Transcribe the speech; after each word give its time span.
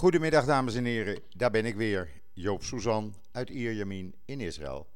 Goedemiddag 0.00 0.44
dames 0.44 0.74
en 0.74 0.84
heren, 0.84 1.22
daar 1.36 1.50
ben 1.50 1.64
ik 1.64 1.74
weer, 1.74 2.20
Joop 2.32 2.62
Suzan 2.62 3.14
uit 3.32 3.50
Ierjamin 3.50 4.14
in 4.24 4.40
Israël, 4.40 4.86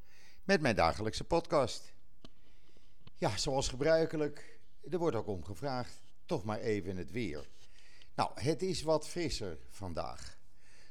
met 0.45 0.61
mijn 0.61 0.77
dagelijkse 0.77 1.25
podcast. 1.25 1.93
Ja, 3.15 3.37
zoals 3.37 3.69
gebruikelijk, 3.69 4.59
er 4.91 4.99
wordt 4.99 5.17
ook 5.17 5.27
om 5.27 5.45
gevraagd, 5.45 6.03
toch 6.27 6.45
maar 6.45 6.59
even 6.59 6.97
het 6.97 7.11
weer. 7.11 7.49
Nou, 8.15 8.31
het 8.35 8.63
is 8.63 8.83
wat 8.83 9.09
frisser 9.09 9.59
vandaag. 9.69 10.39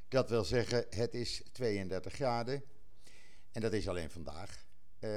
Dat 0.07 0.29
wil 0.29 0.43
zeggen, 0.43 0.85
het 0.89 1.13
is 1.13 1.43
32 1.51 2.13
graden 2.13 2.63
en 3.51 3.61
dat 3.61 3.73
is 3.73 3.87
alleen 3.87 4.11
vandaag. 4.11 4.65
Uh, 4.99 5.09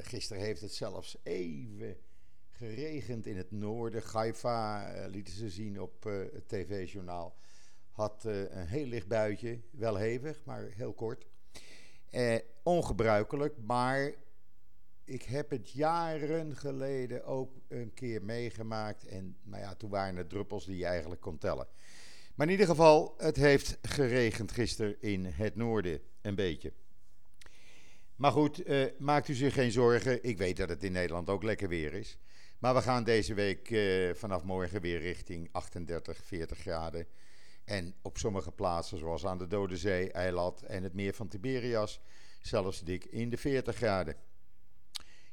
gisteren 0.00 0.42
heeft 0.42 0.60
het 0.60 0.74
zelfs 0.74 1.16
even 1.22 1.96
geregend 2.50 3.26
in 3.26 3.36
het 3.36 3.50
noorden. 3.50 4.02
Haifa 4.12 4.94
uh, 4.94 5.10
lieten 5.10 5.34
ze 5.34 5.50
zien 5.50 5.80
op 5.80 6.06
uh, 6.06 6.32
het 6.32 6.48
tv-journaal. 6.48 7.36
Had 7.92 8.24
een 8.24 8.66
heel 8.66 8.86
licht 8.86 9.08
buitje, 9.08 9.60
wel 9.70 9.96
hevig, 9.96 10.44
maar 10.44 10.68
heel 10.76 10.92
kort. 10.92 11.26
ongebruikelijk, 12.62 13.54
maar 13.64 14.14
ik 15.04 15.22
heb 15.22 15.50
het 15.50 15.70
jaren 15.70 16.56
geleden 16.56 17.24
ook 17.24 17.54
een 17.68 17.94
keer 17.94 18.22
meegemaakt. 18.22 19.06
En 19.06 19.36
maar 19.42 19.60
ja, 19.60 19.74
toen 19.74 19.90
waren 19.90 20.16
het 20.16 20.28
druppels 20.28 20.64
die 20.64 20.76
je 20.76 20.86
eigenlijk 20.86 21.20
kon 21.20 21.38
tellen. 21.38 21.66
Maar 22.34 22.46
in 22.46 22.52
ieder 22.52 22.66
geval, 22.66 23.14
het 23.18 23.36
heeft 23.36 23.78
geregend 23.82 24.52
gisteren 24.52 24.96
in 25.00 25.24
het 25.24 25.56
noorden 25.56 26.00
een 26.20 26.34
beetje. 26.34 26.72
Maar 28.16 28.32
goed, 28.32 28.68
uh, 28.68 28.84
maakt 28.98 29.28
u 29.28 29.34
zich 29.34 29.54
geen 29.54 29.72
zorgen. 29.72 30.24
Ik 30.24 30.38
weet 30.38 30.56
dat 30.56 30.68
het 30.68 30.84
in 30.84 30.92
Nederland 30.92 31.28
ook 31.28 31.42
lekker 31.42 31.68
weer 31.68 31.94
is. 31.94 32.18
Maar 32.58 32.74
we 32.74 32.82
gaan 32.82 33.04
deze 33.04 33.34
week 33.34 33.74
vanaf 34.16 34.42
morgen 34.42 34.80
weer 34.80 34.98
richting 35.00 35.48
38, 35.52 36.24
40 36.24 36.58
graden. 36.58 37.06
En 37.64 37.94
op 38.02 38.18
sommige 38.18 38.52
plaatsen, 38.52 38.98
zoals 38.98 39.26
aan 39.26 39.38
de 39.38 39.46
Dode 39.46 39.76
Zee, 39.76 40.12
Eilat 40.12 40.62
en 40.62 40.82
het 40.82 40.94
meer 40.94 41.14
van 41.14 41.28
Tiberias, 41.28 42.00
zelfs 42.40 42.80
dik 42.80 43.04
in 43.04 43.30
de 43.30 43.36
40 43.36 43.76
graden. 43.76 44.16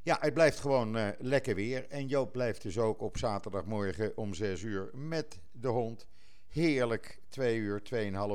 Ja, 0.02 0.18
het 0.20 0.34
blijft 0.34 0.60
gewoon 0.60 0.98
uh, 0.98 1.08
lekker 1.18 1.56
weer. 1.56 1.88
En 1.90 2.08
Joop 2.08 2.32
blijft 2.32 2.62
dus 2.62 2.78
ook 2.78 3.02
op 3.02 3.18
zaterdagmorgen 3.18 4.18
om 4.18 4.34
6 4.34 4.62
uur 4.62 4.90
met 4.94 5.40
de 5.52 5.68
hond. 5.68 6.08
Heerlijk, 6.48 7.22
2 7.30 7.58
uur, 7.58 7.82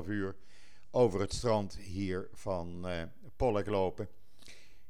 2,5 0.05 0.08
uur 0.08 0.36
over 0.90 1.20
het 1.20 1.33
strand 1.33 1.77
hier 1.77 2.28
van 2.33 2.88
uh, 3.38 3.64
lopen 3.64 4.08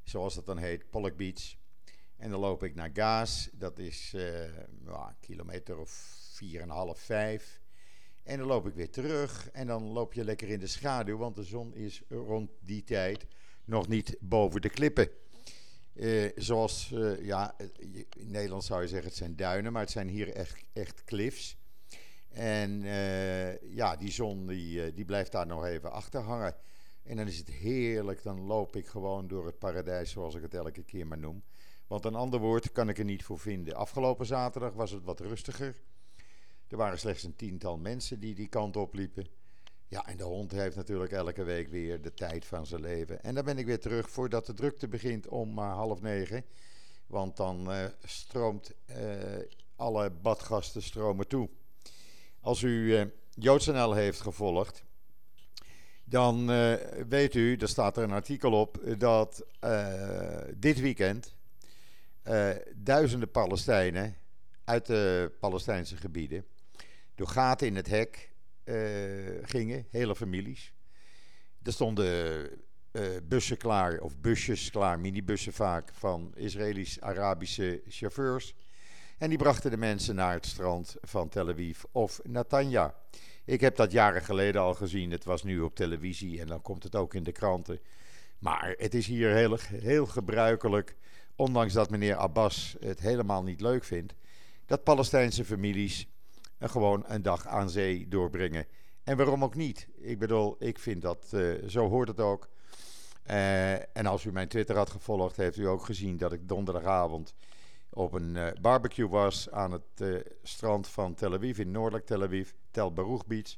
zoals 0.04 0.34
dat 0.34 0.46
dan 0.46 0.58
heet, 0.58 0.90
Pollock 0.90 1.16
Beach. 1.16 1.54
En 2.16 2.30
dan 2.30 2.40
loop 2.40 2.62
ik 2.62 2.74
naar 2.74 2.90
Gaas, 2.92 3.48
dat 3.52 3.78
is 3.78 4.12
uh, 4.14 4.42
een 4.42 5.16
kilometer 5.20 5.78
of 5.78 6.18
4,5, 6.42 6.58
5. 6.92 7.62
En 8.24 8.38
dan 8.38 8.46
loop 8.46 8.66
ik 8.66 8.74
weer 8.74 8.90
terug 8.90 9.50
en 9.50 9.66
dan 9.66 9.82
loop 9.82 10.12
je 10.12 10.24
lekker 10.24 10.48
in 10.48 10.60
de 10.60 10.66
schaduw, 10.66 11.16
want 11.16 11.34
de 11.36 11.42
zon 11.42 11.74
is 11.74 12.02
rond 12.08 12.50
die 12.60 12.84
tijd 12.84 13.26
nog 13.64 13.88
niet 13.88 14.16
boven 14.20 14.60
de 14.60 14.68
klippen. 14.68 15.08
Uh, 15.94 16.30
zoals, 16.36 16.90
uh, 16.92 17.24
ja, 17.24 17.54
in 18.16 18.30
Nederland 18.30 18.64
zou 18.64 18.82
je 18.82 18.88
zeggen 18.88 19.08
het 19.08 19.16
zijn 19.16 19.36
duinen, 19.36 19.72
maar 19.72 19.82
het 19.82 19.90
zijn 19.90 20.08
hier 20.08 20.32
echt, 20.32 20.64
echt 20.72 21.04
cliffs. 21.04 21.56
En 22.28 22.82
uh, 22.82 23.74
ja, 23.74 23.96
die 23.96 24.10
zon 24.10 24.46
die, 24.46 24.92
die 24.92 25.04
blijft 25.04 25.32
daar 25.32 25.46
nog 25.46 25.64
even 25.64 25.92
achter 25.92 26.20
hangen. 26.20 26.54
En 27.02 27.16
dan 27.16 27.26
is 27.26 27.38
het 27.38 27.50
heerlijk, 27.50 28.22
dan 28.22 28.40
loop 28.40 28.76
ik 28.76 28.86
gewoon 28.86 29.28
door 29.28 29.46
het 29.46 29.58
paradijs, 29.58 30.10
zoals 30.10 30.34
ik 30.34 30.42
het 30.42 30.54
elke 30.54 30.82
keer 30.82 31.06
maar 31.06 31.18
noem. 31.18 31.42
Want 31.86 32.04
een 32.04 32.14
ander 32.14 32.40
woord 32.40 32.72
kan 32.72 32.88
ik 32.88 32.98
er 32.98 33.04
niet 33.04 33.24
voor 33.24 33.38
vinden. 33.38 33.74
Afgelopen 33.74 34.26
zaterdag 34.26 34.72
was 34.72 34.90
het 34.90 35.04
wat 35.04 35.20
rustiger. 35.20 35.82
Er 36.74 36.80
waren 36.80 36.98
slechts 36.98 37.22
een 37.22 37.36
tiental 37.36 37.76
mensen 37.78 38.20
die 38.20 38.34
die 38.34 38.48
kant 38.48 38.76
op 38.76 38.94
liepen. 38.94 39.26
Ja, 39.88 40.06
en 40.06 40.16
de 40.16 40.24
hond 40.24 40.52
heeft 40.52 40.76
natuurlijk 40.76 41.12
elke 41.12 41.42
week 41.42 41.68
weer 41.68 42.02
de 42.02 42.14
tijd 42.14 42.44
van 42.44 42.66
zijn 42.66 42.80
leven. 42.80 43.22
En 43.22 43.34
dan 43.34 43.44
ben 43.44 43.58
ik 43.58 43.66
weer 43.66 43.80
terug 43.80 44.10
voordat 44.10 44.46
de 44.46 44.54
drukte 44.54 44.88
begint 44.88 45.28
om 45.28 45.58
uh, 45.58 45.72
half 45.72 46.00
negen. 46.00 46.44
Want 47.06 47.36
dan 47.36 47.70
uh, 47.70 47.84
stroomt 48.04 48.74
uh, 48.86 48.96
alle 49.76 50.10
badgasten 50.10 50.82
stromen 50.82 51.28
toe. 51.28 51.48
Als 52.40 52.62
u 52.62 53.10
JoodsNL 53.34 53.92
heeft 53.92 54.20
gevolgd, 54.20 54.84
dan 56.04 56.46
weet 57.08 57.34
u, 57.34 57.56
er 57.56 57.68
staat 57.68 57.96
er 57.96 58.02
een 58.02 58.10
artikel 58.10 58.52
op, 58.52 58.80
dat 58.98 59.46
dit 60.56 60.80
weekend 60.80 61.34
duizenden 62.74 63.30
Palestijnen 63.30 64.16
uit 64.64 64.86
de 64.86 65.32
Palestijnse 65.40 65.96
gebieden 65.96 66.44
door 67.14 67.28
gaten 67.28 67.66
in 67.66 67.76
het 67.76 67.88
hek 67.88 68.32
gingen, 69.42 69.86
hele 69.90 70.16
families. 70.16 70.72
Er 71.62 71.72
stonden 71.72 72.50
bussen 73.22 73.56
klaar, 73.56 74.00
of 74.00 74.18
busjes 74.18 74.70
klaar, 74.70 75.00
minibussen 75.00 75.52
vaak, 75.52 75.90
van 75.92 76.32
Israëlisch-Arabische 76.34 77.82
chauffeurs. 77.88 78.54
En 79.18 79.28
die 79.28 79.38
brachten 79.38 79.70
de 79.70 79.76
mensen 79.76 80.14
naar 80.14 80.34
het 80.34 80.46
strand 80.46 80.96
van 81.00 81.28
Tel 81.28 81.48
Aviv 81.48 81.82
of 81.92 82.20
Natanja. 82.24 82.94
Ik 83.44 83.60
heb 83.60 83.76
dat 83.76 83.92
jaren 83.92 84.22
geleden 84.22 84.60
al 84.60 84.74
gezien. 84.74 85.10
Het 85.10 85.24
was 85.24 85.42
nu 85.42 85.60
op 85.60 85.74
televisie 85.74 86.40
en 86.40 86.46
dan 86.46 86.62
komt 86.62 86.82
het 86.82 86.96
ook 86.96 87.14
in 87.14 87.22
de 87.22 87.32
kranten. 87.32 87.80
Maar 88.38 88.74
het 88.78 88.94
is 88.94 89.06
hier 89.06 89.30
heel, 89.30 89.58
heel 89.60 90.06
gebruikelijk, 90.06 90.96
ondanks 91.36 91.72
dat 91.72 91.90
meneer 91.90 92.16
Abbas 92.16 92.76
het 92.80 93.00
helemaal 93.00 93.42
niet 93.42 93.60
leuk 93.60 93.84
vindt, 93.84 94.14
dat 94.66 94.84
Palestijnse 94.84 95.44
families 95.44 96.08
gewoon 96.68 97.04
een 97.06 97.22
dag 97.22 97.46
aan 97.46 97.70
zee 97.70 98.08
doorbrengen. 98.08 98.66
En 99.04 99.16
waarom 99.16 99.44
ook 99.44 99.54
niet? 99.54 99.88
Ik 99.96 100.18
bedoel, 100.18 100.56
ik 100.58 100.78
vind 100.78 101.02
dat, 101.02 101.30
uh, 101.34 101.68
zo 101.68 101.88
hoort 101.88 102.08
het 102.08 102.20
ook. 102.20 102.48
Uh, 103.30 103.96
en 103.96 104.06
als 104.06 104.24
u 104.24 104.32
mijn 104.32 104.48
Twitter 104.48 104.76
had 104.76 104.90
gevolgd, 104.90 105.36
heeft 105.36 105.56
u 105.56 105.66
ook 105.66 105.84
gezien 105.84 106.16
dat 106.16 106.32
ik 106.32 106.48
donderdagavond 106.48 107.34
op 107.90 108.12
een 108.12 108.34
uh, 108.34 108.46
barbecue 108.60 109.08
was 109.08 109.50
aan 109.50 109.72
het 109.72 110.24
strand 110.42 110.88
van 110.88 111.14
Tel 111.14 111.34
Aviv, 111.34 111.58
in 111.58 111.70
noordelijk 111.70 112.06
Tel 112.06 112.22
Aviv, 112.22 112.50
Tel 112.70 112.92
Baruch 112.92 113.26
Beach. 113.26 113.56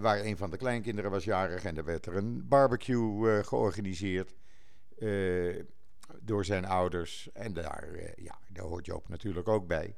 Waar 0.00 0.20
een 0.20 0.36
van 0.36 0.50
de 0.50 0.56
kleinkinderen 0.56 1.10
was 1.10 1.24
jarig 1.24 1.64
en 1.64 1.76
er 1.76 1.84
werd 1.84 2.06
er 2.06 2.16
een 2.16 2.48
barbecue 2.48 3.42
georganiseerd 3.44 4.34
door 6.20 6.44
zijn 6.44 6.64
ouders. 6.64 7.32
En 7.32 7.52
daar, 7.52 8.12
ja, 8.16 8.38
daar 8.48 8.64
hoort 8.64 8.86
Joop 8.86 9.08
natuurlijk 9.08 9.48
ook 9.48 9.66
bij. 9.66 9.96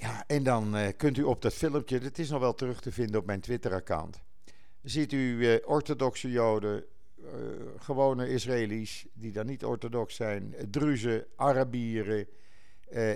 Ja, 0.00 0.24
en 0.26 0.42
dan 0.42 0.92
kunt 0.96 1.16
u 1.16 1.22
op 1.22 1.42
dat 1.42 1.54
filmpje, 1.54 1.98
dat 1.98 2.18
is 2.18 2.30
nog 2.30 2.40
wel 2.40 2.54
terug 2.54 2.80
te 2.80 2.92
vinden 2.92 3.20
op 3.20 3.26
mijn 3.26 3.40
Twitter-account, 3.40 4.20
ziet 4.82 5.12
u 5.12 5.58
orthodoxe 5.64 6.30
Joden 6.30 6.84
uh, 7.16 7.26
gewone 7.78 8.28
Israëli's 8.28 9.06
die 9.12 9.32
dan 9.32 9.46
niet 9.46 9.64
orthodox 9.64 10.14
zijn, 10.14 10.54
Druzen, 10.70 11.26
Arabieren, 11.36 12.26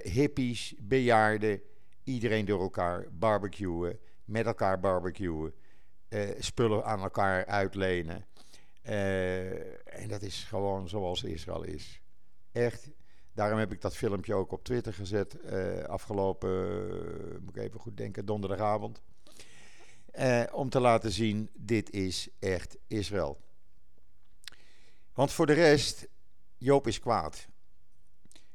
hippies, 0.02 0.74
bejaarden, 0.78 1.62
iedereen 2.02 2.44
door 2.44 2.60
elkaar 2.60 3.06
barbecuen, 3.12 3.98
met 4.24 4.46
elkaar 4.46 4.80
barbecuen, 4.80 5.52
spullen 6.38 6.84
aan 6.84 7.00
elkaar 7.00 7.46
uitlenen. 7.46 8.26
en 8.82 10.08
dat 10.08 10.22
is 10.22 10.44
gewoon 10.44 10.88
zoals 10.88 11.22
Israël 11.22 11.62
is. 11.62 12.00
Echt. 12.52 12.90
Daarom 13.34 13.58
heb 13.58 13.72
ik 13.72 13.80
dat 13.80 13.96
filmpje 13.96 14.34
ook 14.34 14.52
op 14.52 14.64
Twitter 14.64 14.92
gezet. 14.92 15.36
afgelopen, 15.86 17.42
moet 17.44 17.56
ik 17.56 17.62
even 17.62 17.80
goed 17.80 17.96
denken, 17.96 18.26
donderdagavond. 18.26 19.02
om 20.52 20.68
te 20.68 20.80
laten 20.80 21.10
zien, 21.10 21.50
dit 21.54 21.90
is 21.90 22.28
echt 22.38 22.76
Israël. 22.86 23.40
Want 25.14 25.32
voor 25.32 25.46
de 25.46 25.52
rest, 25.52 26.08
Joop 26.58 26.86
is 26.86 27.00
kwaad. 27.00 27.46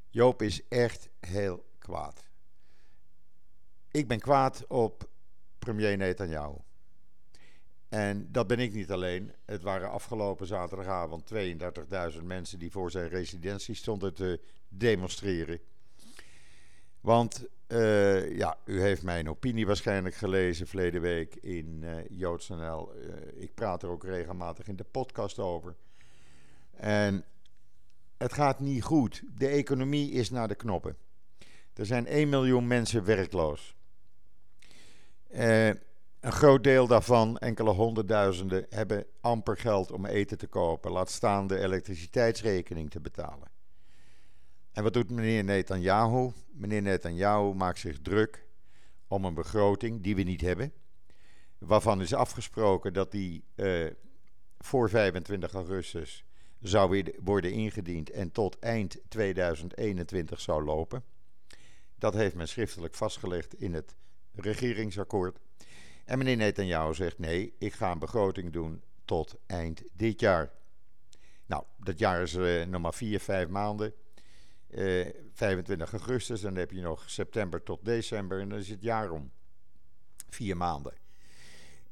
Joop 0.09 0.41
is 0.41 0.67
echt 0.67 1.09
heel 1.19 1.65
kwaad. 1.77 2.23
Ik 3.91 4.07
ben 4.07 4.19
kwaad 4.19 4.67
op 4.67 5.09
premier 5.59 5.97
Netanyahu. 5.97 6.55
En 7.89 8.27
dat 8.31 8.47
ben 8.47 8.59
ik 8.59 8.73
niet 8.73 8.91
alleen. 8.91 9.31
Het 9.45 9.61
waren 9.61 9.91
afgelopen 9.91 10.47
zaterdagavond 10.47 11.31
32.000 12.13 12.23
mensen 12.23 12.59
die 12.59 12.71
voor 12.71 12.91
zijn 12.91 13.09
residentie 13.09 13.75
stonden 13.75 14.13
te 14.13 14.39
demonstreren. 14.67 15.59
Want 17.01 17.45
uh, 17.67 18.37
ja, 18.37 18.57
u 18.65 18.81
heeft 18.81 19.03
mijn 19.03 19.29
opinie 19.29 19.65
waarschijnlijk 19.65 20.15
gelezen 20.15 20.67
verleden 20.67 21.01
week 21.01 21.35
in 21.35 21.79
uh, 21.83 21.95
JoodsNL. 22.09 22.95
Uh, 22.95 23.13
ik 23.35 23.53
praat 23.53 23.83
er 23.83 23.89
ook 23.89 24.03
regelmatig 24.03 24.67
in 24.67 24.75
de 24.75 24.83
podcast 24.83 25.39
over. 25.39 25.75
En 26.75 27.23
het 28.17 28.33
gaat 28.33 28.59
niet 28.59 28.83
goed. 28.83 29.23
De 29.37 29.47
economie 29.47 30.11
is 30.11 30.29
naar 30.29 30.47
de 30.47 30.55
knoppen. 30.55 30.97
Er 31.73 31.85
zijn 31.85 32.07
1 32.07 32.29
miljoen 32.29 32.67
mensen 32.67 33.03
werkloos. 33.03 33.75
Uh, 35.31 35.69
een 36.19 36.31
groot 36.31 36.63
deel 36.63 36.87
daarvan, 36.87 37.37
enkele 37.37 37.69
honderdduizenden, 37.69 38.65
hebben 38.69 39.05
amper 39.21 39.57
geld 39.57 39.91
om 39.91 40.05
eten 40.05 40.37
te 40.37 40.47
kopen. 40.47 40.91
Laat 40.91 41.09
staan 41.09 41.47
de 41.47 41.59
elektriciteitsrekening 41.59 42.89
te 42.89 42.99
betalen. 42.99 43.51
En 44.71 44.83
wat 44.83 44.93
doet 44.93 45.09
meneer 45.09 45.43
Netanyahu? 45.43 46.31
Meneer 46.51 46.81
Netanyahu 46.81 47.53
maakt 47.53 47.79
zich 47.79 48.01
druk 48.01 48.47
om 49.07 49.25
een 49.25 49.33
begroting 49.33 50.03
die 50.03 50.15
we 50.15 50.21
niet 50.21 50.41
hebben. 50.41 50.73
Waarvan 51.57 52.01
is 52.01 52.13
afgesproken 52.13 52.93
dat 52.93 53.11
die 53.11 53.43
uh, 53.55 53.87
voor 54.59 54.89
25 54.89 55.53
augustus 55.53 56.25
zou 56.59 57.03
worden 57.23 57.51
ingediend 57.51 58.09
en 58.09 58.31
tot 58.31 58.59
eind 58.59 58.97
2021 59.07 60.41
zou 60.41 60.63
lopen. 60.63 61.03
Dat 61.95 62.13
heeft 62.13 62.35
men 62.35 62.47
schriftelijk 62.47 62.95
vastgelegd 62.95 63.53
in 63.53 63.73
het 63.73 63.95
regeringsakkoord. 64.33 65.39
En 66.09 66.17
meneer 66.17 66.37
Netanyahu 66.37 66.93
zegt: 66.93 67.19
nee, 67.19 67.53
ik 67.57 67.73
ga 67.73 67.91
een 67.91 67.99
begroting 67.99 68.53
doen 68.53 68.81
tot 69.05 69.35
eind 69.45 69.83
dit 69.93 70.19
jaar. 70.19 70.51
Nou, 71.45 71.63
dat 71.77 71.99
jaar 71.99 72.21
is 72.21 72.33
uh, 72.33 72.65
nog 72.65 72.81
maar 72.81 72.93
vier, 72.93 73.19
vijf 73.19 73.47
maanden. 73.47 73.93
Uh, 74.69 75.07
eh, 75.07 75.15
25 75.33 75.91
augustus, 75.91 76.41
dan 76.41 76.55
heb 76.55 76.71
je 76.71 76.81
nog 76.81 77.09
september 77.09 77.63
tot 77.63 77.85
december 77.85 78.39
en 78.39 78.49
dan 78.49 78.57
is 78.59 78.69
het 78.69 78.81
jaar 78.81 79.11
om. 79.11 79.31
Vier 80.29 80.57
maanden. 80.57 80.93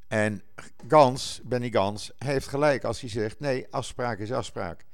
En 0.07 0.41
Gans, 0.87 1.41
Benny 1.43 1.69
Gans, 1.69 2.11
heeft 2.17 2.47
gelijk 2.47 2.83
als 2.83 3.01
hij 3.01 3.09
zegt: 3.09 3.39
nee, 3.39 3.67
afspraak 3.69 4.19
is 4.19 4.31
afspraak. 4.31 4.85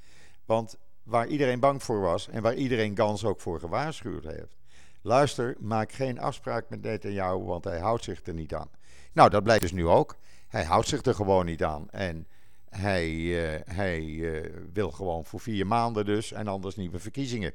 Want 0.46 0.78
waar 1.04 1.28
iedereen 1.28 1.60
bang 1.60 1.84
voor 1.84 2.02
was 2.02 2.28
en 2.28 2.42
waar 2.42 2.56
iedereen 2.56 2.98
Gans 2.98 3.26
ook 3.26 3.42
voor 3.42 3.60
gewaarschuwd 3.60 4.24
heeft. 4.24 4.63
Luister, 5.06 5.56
maak 5.60 5.92
geen 5.92 6.20
afspraak 6.20 6.70
met 6.70 6.82
Netanyahu, 6.82 7.44
want 7.44 7.64
hij 7.64 7.80
houdt 7.80 8.04
zich 8.04 8.26
er 8.26 8.34
niet 8.34 8.54
aan. 8.54 8.70
Nou, 9.14 9.30
dat 9.30 9.44
blijkt 9.44 9.62
dus 9.62 9.72
nu 9.72 9.88
ook. 9.88 10.18
Hij 10.48 10.64
houdt 10.64 10.88
zich 10.88 11.04
er 11.04 11.16
gewoon 11.16 11.46
niet 11.46 11.64
aan. 11.64 11.90
En 11.90 12.28
hij, 12.70 13.10
uh, 13.10 13.60
hij 13.66 14.02
uh, 14.02 14.50
wil 14.74 14.92
gewoon 14.92 15.26
voor 15.26 15.40
vier 15.40 15.68
maanden 15.68 16.06
dus 16.06 16.32
en 16.32 16.48
anders 16.48 16.76
nieuwe 16.76 17.00
verkiezingen. 17.00 17.54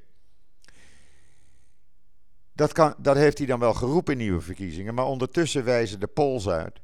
Dat, 2.53 2.73
kan, 2.73 2.95
dat 2.99 3.17
heeft 3.17 3.39
hij 3.39 3.47
dan 3.47 3.61
wel 3.61 3.75
geroepen, 3.75 4.17
nieuwe 4.17 4.41
verkiezingen. 4.41 4.95
Maar 4.95 5.06
ondertussen 5.06 5.65
wijzen 5.65 6.00
de 6.00 6.06
polls 6.06 6.49
uit 6.49 6.81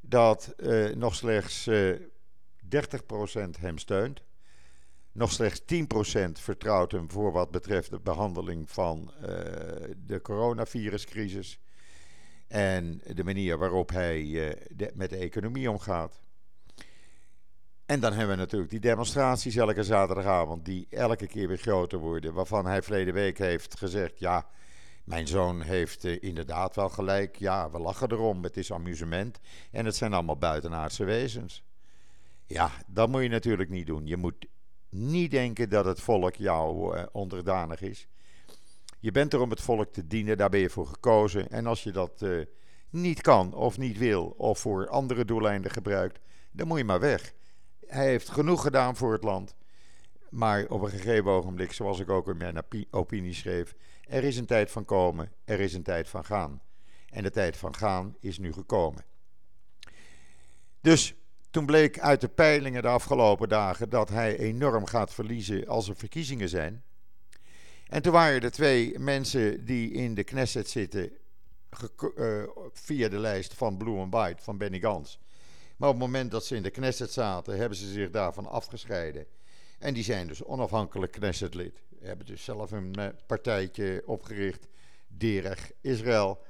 dat 0.00 0.54
uh, 0.56 0.94
nog 0.94 1.14
slechts 1.14 1.70
30% 1.70 1.72
hem 3.60 3.78
steunt. 3.78 4.22
Nog 5.18 5.32
slechts 5.32 5.60
10% 5.60 6.32
vertrouwt 6.32 6.92
hem 6.92 7.10
voor 7.10 7.32
wat 7.32 7.50
betreft 7.50 7.90
de 7.90 8.00
behandeling 8.00 8.70
van 8.70 9.12
de 10.06 10.20
coronaviruscrisis. 10.22 11.58
En 12.48 13.00
de 13.14 13.24
manier 13.24 13.58
waarop 13.58 13.90
hij 13.90 14.22
de, 14.68 14.90
met 14.94 15.10
de 15.10 15.16
economie 15.16 15.70
omgaat. 15.70 16.20
En 17.86 18.00
dan 18.00 18.12
hebben 18.12 18.36
we 18.36 18.42
natuurlijk 18.42 18.70
die 18.70 18.80
demonstraties 18.80 19.56
elke 19.56 19.82
zaterdagavond, 19.82 20.64
die 20.64 20.86
elke 20.90 21.26
keer 21.26 21.48
weer 21.48 21.58
groter 21.58 21.98
worden. 21.98 22.34
Waarvan 22.34 22.66
hij 22.66 22.82
verleden 22.82 23.14
week 23.14 23.38
heeft 23.38 23.78
gezegd: 23.78 24.18
Ja, 24.18 24.46
mijn 25.04 25.26
zoon 25.26 25.62
heeft 25.62 26.04
uh, 26.04 26.22
inderdaad 26.22 26.74
wel 26.76 26.88
gelijk. 26.88 27.36
Ja, 27.36 27.70
we 27.70 27.78
lachen 27.78 28.12
erom. 28.12 28.42
Het 28.42 28.56
is 28.56 28.72
amusement. 28.72 29.38
En 29.70 29.84
het 29.84 29.96
zijn 29.96 30.12
allemaal 30.12 30.38
buitenaardse 30.38 31.04
wezens. 31.04 31.62
Ja, 32.46 32.70
dat 32.86 33.08
moet 33.08 33.22
je 33.22 33.28
natuurlijk 33.28 33.70
niet 33.70 33.86
doen. 33.86 34.06
Je 34.06 34.16
moet 34.16 34.46
niet 34.88 35.30
denken 35.30 35.68
dat 35.68 35.84
het 35.84 36.00
volk 36.00 36.34
jou 36.34 36.96
uh, 36.96 37.02
onderdanig 37.12 37.80
is. 37.80 38.08
Je 38.98 39.10
bent 39.10 39.32
er 39.32 39.40
om 39.40 39.50
het 39.50 39.60
volk 39.60 39.92
te 39.92 40.06
dienen, 40.06 40.36
daar 40.36 40.50
ben 40.50 40.60
je 40.60 40.70
voor 40.70 40.86
gekozen. 40.86 41.50
En 41.50 41.66
als 41.66 41.82
je 41.82 41.92
dat 41.92 42.22
uh, 42.22 42.44
niet 42.90 43.20
kan 43.20 43.54
of 43.54 43.78
niet 43.78 43.98
wil 43.98 44.34
of 44.36 44.58
voor 44.58 44.88
andere 44.88 45.24
doeleinden 45.24 45.70
gebruikt, 45.70 46.20
dan 46.50 46.66
moet 46.66 46.78
je 46.78 46.84
maar 46.84 47.00
weg. 47.00 47.32
Hij 47.86 48.06
heeft 48.06 48.28
genoeg 48.28 48.62
gedaan 48.62 48.96
voor 48.96 49.12
het 49.12 49.22
land. 49.22 49.56
Maar 50.30 50.66
op 50.68 50.82
een 50.82 50.90
gegeven 50.90 51.30
ogenblik, 51.30 51.72
zoals 51.72 51.98
ik 51.98 52.10
ook 52.10 52.28
in 52.28 52.36
mijn 52.36 52.64
opinie 52.90 53.34
schreef, 53.34 53.74
er 54.08 54.24
is 54.24 54.36
een 54.36 54.46
tijd 54.46 54.70
van 54.70 54.84
komen, 54.84 55.32
er 55.44 55.60
is 55.60 55.74
een 55.74 55.82
tijd 55.82 56.08
van 56.08 56.24
gaan. 56.24 56.62
En 57.08 57.22
de 57.22 57.30
tijd 57.30 57.56
van 57.56 57.74
gaan 57.74 58.16
is 58.20 58.38
nu 58.38 58.52
gekomen. 58.52 59.04
Dus 60.80 61.14
toen 61.58 61.66
bleek 61.66 61.98
uit 61.98 62.20
de 62.20 62.28
peilingen 62.28 62.82
de 62.82 62.88
afgelopen 62.88 63.48
dagen 63.48 63.88
dat 63.88 64.08
hij 64.08 64.38
enorm 64.38 64.86
gaat 64.86 65.14
verliezen 65.14 65.66
als 65.66 65.88
er 65.88 65.96
verkiezingen 65.96 66.48
zijn. 66.48 66.82
En 67.86 68.02
toen 68.02 68.12
waren 68.12 68.40
er 68.40 68.50
twee 68.50 68.98
mensen 68.98 69.64
die 69.64 69.90
in 69.90 70.14
de 70.14 70.24
Knesset 70.24 70.68
zitten 70.68 71.12
uh, 72.16 72.42
via 72.72 73.08
de 73.08 73.18
lijst 73.18 73.54
van 73.54 73.76
Blue 73.76 73.98
and 73.98 74.14
White 74.14 74.42
van 74.42 74.58
Benny 74.58 74.80
Gans. 74.80 75.20
Maar 75.76 75.88
op 75.88 75.94
het 75.94 76.04
moment 76.04 76.30
dat 76.30 76.44
ze 76.44 76.56
in 76.56 76.62
de 76.62 76.70
Knesset 76.70 77.12
zaten, 77.12 77.56
hebben 77.56 77.78
ze 77.78 77.92
zich 77.92 78.10
daarvan 78.10 78.46
afgescheiden. 78.46 79.26
En 79.78 79.94
die 79.94 80.04
zijn 80.04 80.26
dus 80.26 80.44
onafhankelijk 80.44 81.12
Knessetlid. 81.12 81.82
Hebben 82.00 82.26
dus 82.26 82.44
zelf 82.44 82.70
een 82.70 82.94
eh, 82.94 83.08
partijtje 83.26 84.02
opgericht, 84.06 84.66
Derech 85.08 85.70
Israël. 85.80 86.42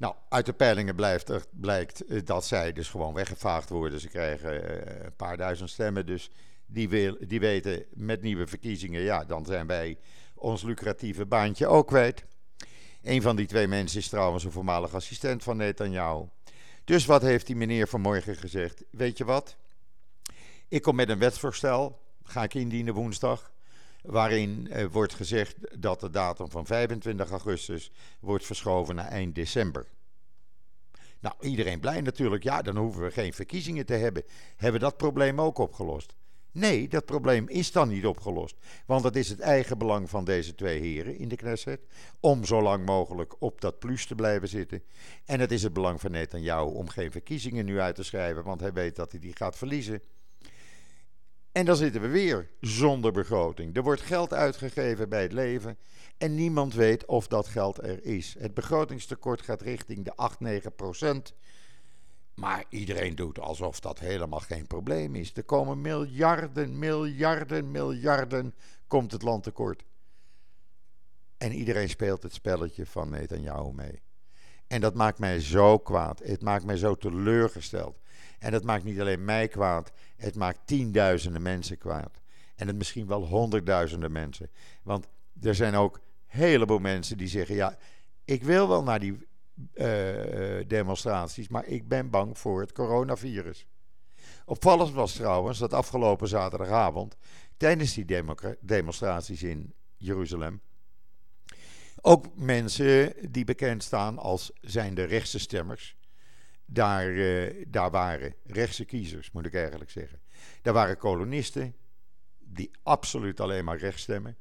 Nou, 0.00 0.14
uit 0.28 0.46
de 0.46 0.52
peilingen 0.52 0.98
er, 0.98 1.44
blijkt 1.50 2.04
eh, 2.04 2.20
dat 2.24 2.46
zij 2.46 2.72
dus 2.72 2.88
gewoon 2.88 3.14
weggevaagd 3.14 3.68
worden. 3.68 4.00
Ze 4.00 4.08
krijgen 4.08 4.52
uh, 4.54 5.04
een 5.04 5.16
paar 5.16 5.36
duizend 5.36 5.70
stemmen. 5.70 6.06
Dus 6.06 6.30
die, 6.66 7.16
die 7.26 7.40
weten 7.40 7.84
met 7.94 8.22
nieuwe 8.22 8.46
verkiezingen, 8.46 9.00
ja, 9.00 9.24
dan 9.24 9.44
zijn 9.44 9.66
wij 9.66 9.98
ons 10.34 10.62
lucratieve 10.62 11.26
baantje 11.26 11.66
ook 11.66 11.86
kwijt. 11.86 12.24
Een 13.02 13.22
van 13.22 13.36
die 13.36 13.46
twee 13.46 13.66
mensen 13.66 13.98
is 13.98 14.08
trouwens 14.08 14.44
een 14.44 14.52
voormalig 14.52 14.94
assistent 14.94 15.42
van 15.42 15.56
Netanyahu. 15.56 16.24
Dus 16.84 17.06
wat 17.06 17.22
heeft 17.22 17.46
die 17.46 17.56
meneer 17.56 17.88
vanmorgen 17.88 18.36
gezegd? 18.36 18.84
Weet 18.90 19.18
je 19.18 19.24
wat? 19.24 19.56
Ik 20.68 20.82
kom 20.82 20.94
met 20.94 21.08
een 21.08 21.18
wetsvoorstel, 21.18 22.00
ga 22.22 22.42
ik 22.42 22.54
indienen 22.54 22.94
woensdag, 22.94 23.52
waarin 24.02 24.68
eh, 24.70 24.86
wordt 24.86 25.14
gezegd 25.14 25.56
dat 25.80 26.00
de 26.00 26.10
datum 26.10 26.50
van 26.50 26.66
25 26.66 27.30
augustus 27.30 27.90
wordt 28.20 28.46
verschoven 28.46 28.94
naar 28.94 29.08
eind 29.08 29.34
december. 29.34 29.86
Nou, 31.20 31.34
iedereen 31.40 31.80
blij 31.80 32.00
natuurlijk. 32.00 32.42
Ja, 32.42 32.62
dan 32.62 32.76
hoeven 32.76 33.02
we 33.02 33.10
geen 33.10 33.32
verkiezingen 33.32 33.86
te 33.86 33.94
hebben. 33.94 34.22
Hebben 34.56 34.80
we 34.80 34.86
dat 34.86 34.96
probleem 34.96 35.40
ook 35.40 35.58
opgelost? 35.58 36.14
Nee, 36.52 36.88
dat 36.88 37.04
probleem 37.04 37.48
is 37.48 37.72
dan 37.72 37.88
niet 37.88 38.06
opgelost. 38.06 38.56
Want 38.86 39.04
het 39.04 39.16
is 39.16 39.28
het 39.28 39.40
eigen 39.40 39.78
belang 39.78 40.10
van 40.10 40.24
deze 40.24 40.54
twee 40.54 40.80
heren 40.80 41.16
in 41.16 41.28
de 41.28 41.36
Knesset 41.36 41.80
om 42.20 42.44
zo 42.44 42.62
lang 42.62 42.86
mogelijk 42.86 43.34
op 43.38 43.60
dat 43.60 43.78
plus 43.78 44.06
te 44.06 44.14
blijven 44.14 44.48
zitten. 44.48 44.82
En 45.24 45.40
het 45.40 45.52
is 45.52 45.62
het 45.62 45.72
belang 45.72 46.00
van 46.00 46.10
Netanyahu 46.10 46.70
om 46.70 46.88
geen 46.88 47.10
verkiezingen 47.10 47.64
nu 47.64 47.80
uit 47.80 47.94
te 47.94 48.02
schrijven, 48.02 48.44
want 48.44 48.60
hij 48.60 48.72
weet 48.72 48.96
dat 48.96 49.10
hij 49.10 49.20
die 49.20 49.36
gaat 49.36 49.56
verliezen. 49.56 50.02
En 51.52 51.64
dan 51.64 51.76
zitten 51.76 52.00
we 52.00 52.08
weer 52.08 52.50
zonder 52.60 53.12
begroting. 53.12 53.76
Er 53.76 53.82
wordt 53.82 54.00
geld 54.00 54.32
uitgegeven 54.32 55.08
bij 55.08 55.22
het 55.22 55.32
leven 55.32 55.78
en 56.18 56.34
niemand 56.34 56.74
weet 56.74 57.04
of 57.04 57.26
dat 57.26 57.48
geld 57.48 57.82
er 57.82 58.04
is. 58.04 58.36
Het 58.38 58.54
begrotingstekort 58.54 59.42
gaat 59.42 59.62
richting 59.62 60.04
de 60.04 60.16
8, 60.16 60.40
9 60.40 60.74
procent. 60.74 61.34
Maar 62.34 62.64
iedereen 62.68 63.14
doet 63.14 63.38
alsof 63.38 63.80
dat 63.80 63.98
helemaal 63.98 64.40
geen 64.40 64.66
probleem 64.66 65.14
is. 65.14 65.32
Er 65.34 65.44
komen 65.44 65.80
miljarden, 65.80 66.78
miljarden, 66.78 67.70
miljarden 67.70 68.54
komt 68.86 69.12
het 69.12 69.22
land 69.22 69.42
tekort. 69.42 69.84
En 71.38 71.52
iedereen 71.52 71.88
speelt 71.88 72.22
het 72.22 72.34
spelletje 72.34 72.86
van 72.86 73.10
Netanyahu 73.10 73.72
mee. 73.72 74.02
En 74.70 74.80
dat 74.80 74.94
maakt 74.94 75.18
mij 75.18 75.40
zo 75.40 75.78
kwaad. 75.78 76.18
Het 76.24 76.42
maakt 76.42 76.64
mij 76.64 76.76
zo 76.76 76.94
teleurgesteld. 76.94 77.98
En 78.38 78.50
dat 78.52 78.64
maakt 78.64 78.84
niet 78.84 79.00
alleen 79.00 79.24
mij 79.24 79.48
kwaad. 79.48 79.92
Het 80.16 80.36
maakt 80.36 80.60
tienduizenden 80.64 81.42
mensen 81.42 81.78
kwaad. 81.78 82.20
En 82.56 82.66
het 82.66 82.76
misschien 82.76 83.06
wel 83.06 83.26
honderdduizenden 83.26 84.12
mensen. 84.12 84.50
Want 84.82 85.06
er 85.40 85.54
zijn 85.54 85.74
ook 85.74 85.94
een 85.94 86.02
heleboel 86.26 86.78
mensen 86.78 87.16
die 87.18 87.28
zeggen: 87.28 87.54
ja, 87.54 87.76
ik 88.24 88.42
wil 88.42 88.68
wel 88.68 88.82
naar 88.82 89.00
die 89.00 89.28
uh, 89.74 89.86
demonstraties, 90.66 91.48
maar 91.48 91.66
ik 91.66 91.88
ben 91.88 92.10
bang 92.10 92.38
voor 92.38 92.60
het 92.60 92.72
coronavirus. 92.72 93.66
Opvallend 94.44 94.92
was 94.92 95.12
trouwens 95.12 95.58
dat 95.58 95.72
afgelopen 95.72 96.28
zaterdagavond, 96.28 97.16
tijdens 97.56 97.94
die 97.94 98.24
demonstraties 98.60 99.42
in 99.42 99.74
Jeruzalem, 99.96 100.60
ook 102.00 102.36
mensen 102.36 103.14
die 103.30 103.44
bekend 103.44 103.82
staan 103.82 104.18
als 104.18 104.52
zijn 104.60 104.94
de 104.94 105.04
rechtse 105.04 105.38
stemmers, 105.38 105.96
daar, 106.64 107.08
uh, 107.08 107.64
daar 107.68 107.90
waren 107.90 108.34
rechtse 108.46 108.84
kiezers, 108.84 109.30
moet 109.30 109.46
ik 109.46 109.54
eigenlijk 109.54 109.90
zeggen. 109.90 110.20
Daar 110.62 110.74
waren 110.74 110.96
kolonisten 110.96 111.74
die 112.38 112.70
absoluut 112.82 113.40
alleen 113.40 113.64
maar 113.64 113.78
rechts 113.78 114.02
stemmen. 114.02 114.36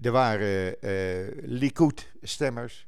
Er 0.00 0.12
waren 0.12 0.76
uh, 0.80 1.28
Likud-stemmers 1.42 2.86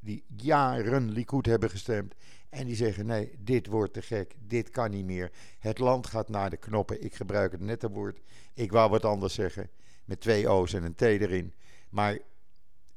die 0.00 0.24
jaren 0.36 1.10
Likud 1.10 1.46
hebben 1.46 1.70
gestemd. 1.70 2.14
En 2.48 2.66
die 2.66 2.76
zeggen: 2.76 3.06
nee, 3.06 3.34
dit 3.38 3.66
wordt 3.66 3.92
te 3.92 4.02
gek, 4.02 4.34
dit 4.38 4.70
kan 4.70 4.90
niet 4.90 5.04
meer. 5.04 5.30
Het 5.58 5.78
land 5.78 6.06
gaat 6.06 6.28
naar 6.28 6.50
de 6.50 6.56
knoppen. 6.56 7.04
Ik 7.04 7.14
gebruik 7.14 7.52
het 7.52 7.60
nette 7.60 7.90
woord. 7.90 8.20
Ik 8.54 8.72
wou 8.72 8.90
wat 8.90 9.04
anders 9.04 9.34
zeggen. 9.34 9.70
Met 10.04 10.20
twee 10.20 10.48
O's 10.48 10.72
en 10.72 10.82
een 10.82 10.94
T 10.94 11.00
erin. 11.00 11.54
Maar 11.88 12.18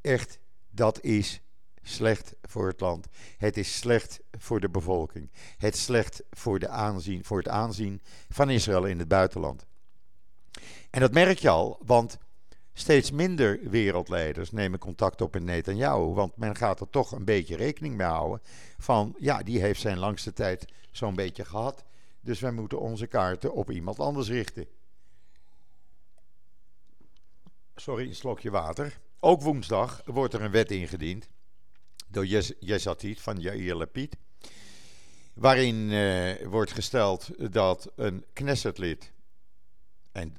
echt, 0.01 0.39
dat 0.69 1.01
is 1.03 1.41
slecht 1.81 2.35
voor 2.41 2.67
het 2.67 2.79
land. 2.79 3.07
Het 3.37 3.57
is 3.57 3.77
slecht 3.77 4.19
voor 4.31 4.59
de 4.59 4.69
bevolking. 4.69 5.29
Het 5.57 5.73
is 5.73 5.83
slecht 5.83 6.23
voor, 6.31 6.59
de 6.59 6.67
aanzien, 6.67 7.25
voor 7.25 7.37
het 7.37 7.47
aanzien 7.47 8.01
van 8.29 8.49
Israël 8.49 8.85
in 8.85 8.99
het 8.99 9.07
buitenland. 9.07 9.65
En 10.89 10.99
dat 10.99 11.13
merk 11.13 11.37
je 11.37 11.49
al, 11.49 11.79
want 11.85 12.17
Steeds 12.79 13.11
minder 13.11 13.59
wereldleiders 13.69 14.51
nemen 14.51 14.79
contact 14.79 15.21
op 15.21 15.33
met 15.33 15.43
Netanyahu, 15.43 16.13
want 16.13 16.37
men 16.37 16.55
gaat 16.55 16.79
er 16.79 16.89
toch 16.89 17.11
een 17.11 17.25
beetje 17.25 17.55
rekening 17.55 17.95
mee 17.95 18.07
houden 18.07 18.41
van, 18.77 19.15
ja, 19.17 19.43
die 19.43 19.61
heeft 19.61 19.81
zijn 19.81 19.97
langste 19.97 20.33
tijd 20.33 20.65
zo'n 20.91 21.15
beetje 21.15 21.45
gehad, 21.45 21.83
dus 22.21 22.39
wij 22.39 22.51
moeten 22.51 22.79
onze 22.79 23.07
kaarten 23.07 23.53
op 23.53 23.71
iemand 23.71 23.99
anders 23.99 24.29
richten. 24.29 24.67
Sorry, 27.75 28.07
een 28.07 28.15
slokje 28.15 28.51
water. 28.51 28.99
Ook 29.19 29.41
woensdag 29.41 30.01
wordt 30.05 30.33
er 30.33 30.41
een 30.41 30.51
wet 30.51 30.71
ingediend 30.71 31.29
door 32.07 32.25
Yesatit 32.59 33.21
van 33.21 33.39
Yair 33.39 33.75
Lapid, 33.75 34.17
waarin 35.33 35.91
eh, 35.91 36.47
wordt 36.47 36.71
gesteld 36.71 37.53
dat 37.53 37.91
een 37.95 38.25
Knessetlid, 38.33 39.11
en 40.11 40.37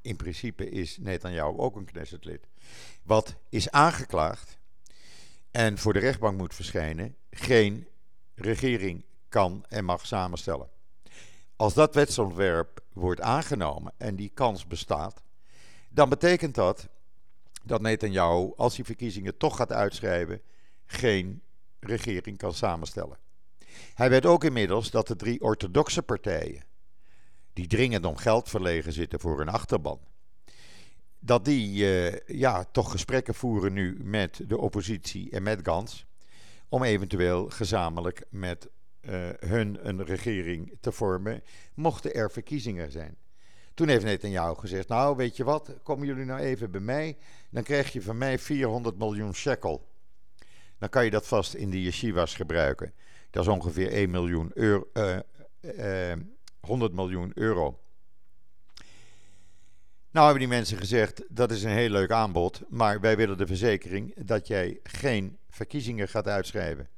in 0.00 0.16
principe 0.16 0.70
is 0.70 0.98
Netanyahu 0.98 1.58
ook 1.58 1.76
een 1.76 1.84
Knessetlid, 1.84 2.46
wat 3.02 3.36
is 3.48 3.70
aangeklaagd 3.70 4.58
en 5.50 5.78
voor 5.78 5.92
de 5.92 5.98
rechtbank 5.98 6.38
moet 6.38 6.54
verschijnen, 6.54 7.16
geen 7.30 7.88
regering 8.34 9.04
kan 9.28 9.64
en 9.68 9.84
mag 9.84 10.06
samenstellen. 10.06 10.68
Als 11.56 11.74
dat 11.74 11.94
wetsontwerp 11.94 12.80
wordt 12.92 13.20
aangenomen 13.20 13.92
en 13.96 14.16
die 14.16 14.30
kans 14.34 14.66
bestaat, 14.66 15.22
dan 15.88 16.08
betekent 16.08 16.54
dat 16.54 16.88
dat 17.64 17.80
Netanyahu, 17.80 18.52
als 18.56 18.76
hij 18.76 18.84
verkiezingen 18.84 19.36
toch 19.36 19.56
gaat 19.56 19.72
uitschrijven, 19.72 20.40
geen 20.86 21.42
regering 21.80 22.38
kan 22.38 22.54
samenstellen. 22.54 23.18
Hij 23.94 24.10
weet 24.10 24.26
ook 24.26 24.44
inmiddels 24.44 24.90
dat 24.90 25.06
de 25.06 25.16
drie 25.16 25.40
orthodoxe 25.40 26.02
partijen, 26.02 26.64
die 27.52 27.66
dringend 27.66 28.04
om 28.04 28.16
geld 28.16 28.48
verlegen 28.48 28.92
zitten 28.92 29.20
voor 29.20 29.38
hun 29.38 29.48
achterban, 29.48 30.00
dat 31.18 31.44
die 31.44 31.84
uh, 31.84 32.18
ja, 32.26 32.64
toch 32.64 32.90
gesprekken 32.90 33.34
voeren 33.34 33.72
nu 33.72 33.98
met 34.02 34.40
de 34.46 34.58
oppositie 34.58 35.30
en 35.30 35.42
met 35.42 35.60
Gans, 35.62 36.06
om 36.68 36.82
eventueel 36.82 37.48
gezamenlijk 37.48 38.24
met 38.30 38.68
uh, 39.00 39.28
hun 39.38 39.88
een 39.88 40.04
regering 40.04 40.76
te 40.80 40.92
vormen, 40.92 41.42
mochten 41.74 42.14
er 42.14 42.30
verkiezingen 42.30 42.90
zijn. 42.90 43.16
Toen 43.80 43.88
heeft 43.88 44.04
Netanyahu 44.04 44.54
gezegd: 44.54 44.88
Nou, 44.88 45.16
weet 45.16 45.36
je 45.36 45.44
wat, 45.44 45.70
komen 45.82 46.06
jullie 46.06 46.24
nou 46.24 46.40
even 46.40 46.70
bij 46.70 46.80
mij, 46.80 47.16
dan 47.50 47.62
krijg 47.62 47.92
je 47.92 48.02
van 48.02 48.18
mij 48.18 48.38
400 48.38 48.98
miljoen 48.98 49.34
shekel. 49.34 49.88
Dan 50.78 50.88
kan 50.88 51.04
je 51.04 51.10
dat 51.10 51.26
vast 51.26 51.54
in 51.54 51.70
de 51.70 51.82
yeshivas 51.82 52.34
gebruiken. 52.34 52.92
Dat 53.30 53.42
is 53.42 53.48
ongeveer 53.48 53.92
1 53.92 54.10
miljoen 54.10 54.50
euro, 54.54 54.88
uh, 54.92 55.18
uh, 56.10 56.16
100 56.60 56.92
miljoen 56.92 57.32
euro. 57.34 57.80
Nou 60.10 60.24
hebben 60.24 60.38
die 60.38 60.56
mensen 60.56 60.78
gezegd, 60.78 61.22
dat 61.28 61.50
is 61.50 61.62
een 61.62 61.70
heel 61.70 61.90
leuk 61.90 62.10
aanbod, 62.10 62.62
maar 62.68 63.00
wij 63.00 63.16
willen 63.16 63.38
de 63.38 63.46
verzekering 63.46 64.14
dat 64.24 64.46
jij 64.46 64.80
geen 64.82 65.38
verkiezingen 65.48 66.08
gaat 66.08 66.26
uitschrijven. 66.26 66.88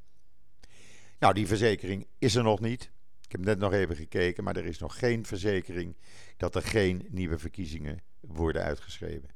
Nou, 1.18 1.34
die 1.34 1.46
verzekering 1.46 2.06
is 2.18 2.34
er 2.34 2.42
nog 2.42 2.60
niet. 2.60 2.90
Ik 3.32 3.38
heb 3.38 3.46
net 3.46 3.58
nog 3.58 3.72
even 3.72 3.96
gekeken, 3.96 4.44
maar 4.44 4.56
er 4.56 4.66
is 4.66 4.78
nog 4.78 4.98
geen 4.98 5.26
verzekering 5.26 5.96
dat 6.36 6.54
er 6.54 6.62
geen 6.62 7.06
nieuwe 7.10 7.38
verkiezingen 7.38 8.02
worden 8.20 8.62
uitgeschreven. 8.62 9.28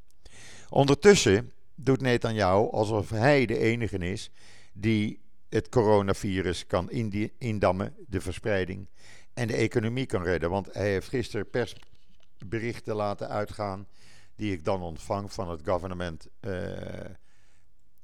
Ondertussen 0.68 1.52
doet 1.74 2.00
Netanyahu 2.00 2.68
alsof 2.70 3.10
hij 3.10 3.46
de 3.46 3.58
enige 3.58 3.98
is 3.98 4.30
die 4.72 5.20
het 5.48 5.68
coronavirus 5.68 6.66
kan 6.66 6.90
indammen, 7.38 7.94
de 8.06 8.20
verspreiding 8.20 8.88
en 9.34 9.46
de 9.46 9.56
economie 9.56 10.06
kan 10.06 10.22
redden. 10.22 10.50
Want 10.50 10.72
hij 10.72 10.90
heeft 10.90 11.08
gisteren 11.08 11.50
persberichten 11.50 12.94
laten 12.94 13.28
uitgaan, 13.28 13.86
die 14.34 14.52
ik 14.52 14.64
dan 14.64 14.82
ontvang 14.82 15.32
van 15.32 15.50
het 15.50 15.60
government 15.64 16.28
uh, 16.40 16.70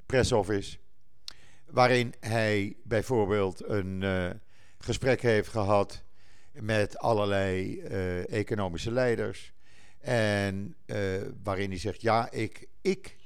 press 0.07 0.33
office, 0.33 0.79
waarin 1.67 2.15
hij 2.21 2.77
bijvoorbeeld 2.83 3.65
een 3.65 4.03
uh, 4.03 4.31
gesprek 4.85 5.23
heeft 5.23 5.49
gehad 5.49 6.03
met 6.53 6.99
allerlei 6.99 7.81
uh, 7.81 8.33
economische 8.33 8.91
leiders. 8.91 9.53
En 9.99 10.77
waarin 11.43 11.71
hij 11.71 11.79
zegt: 11.79 12.03
Ja, 12.03 12.31
ik, 12.31 12.69
ik 12.81 13.17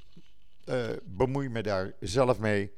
bemoei 1.03 1.49
me 1.49 1.63
daar 1.63 1.93
zelf 1.99 2.39
mee. 2.39 2.71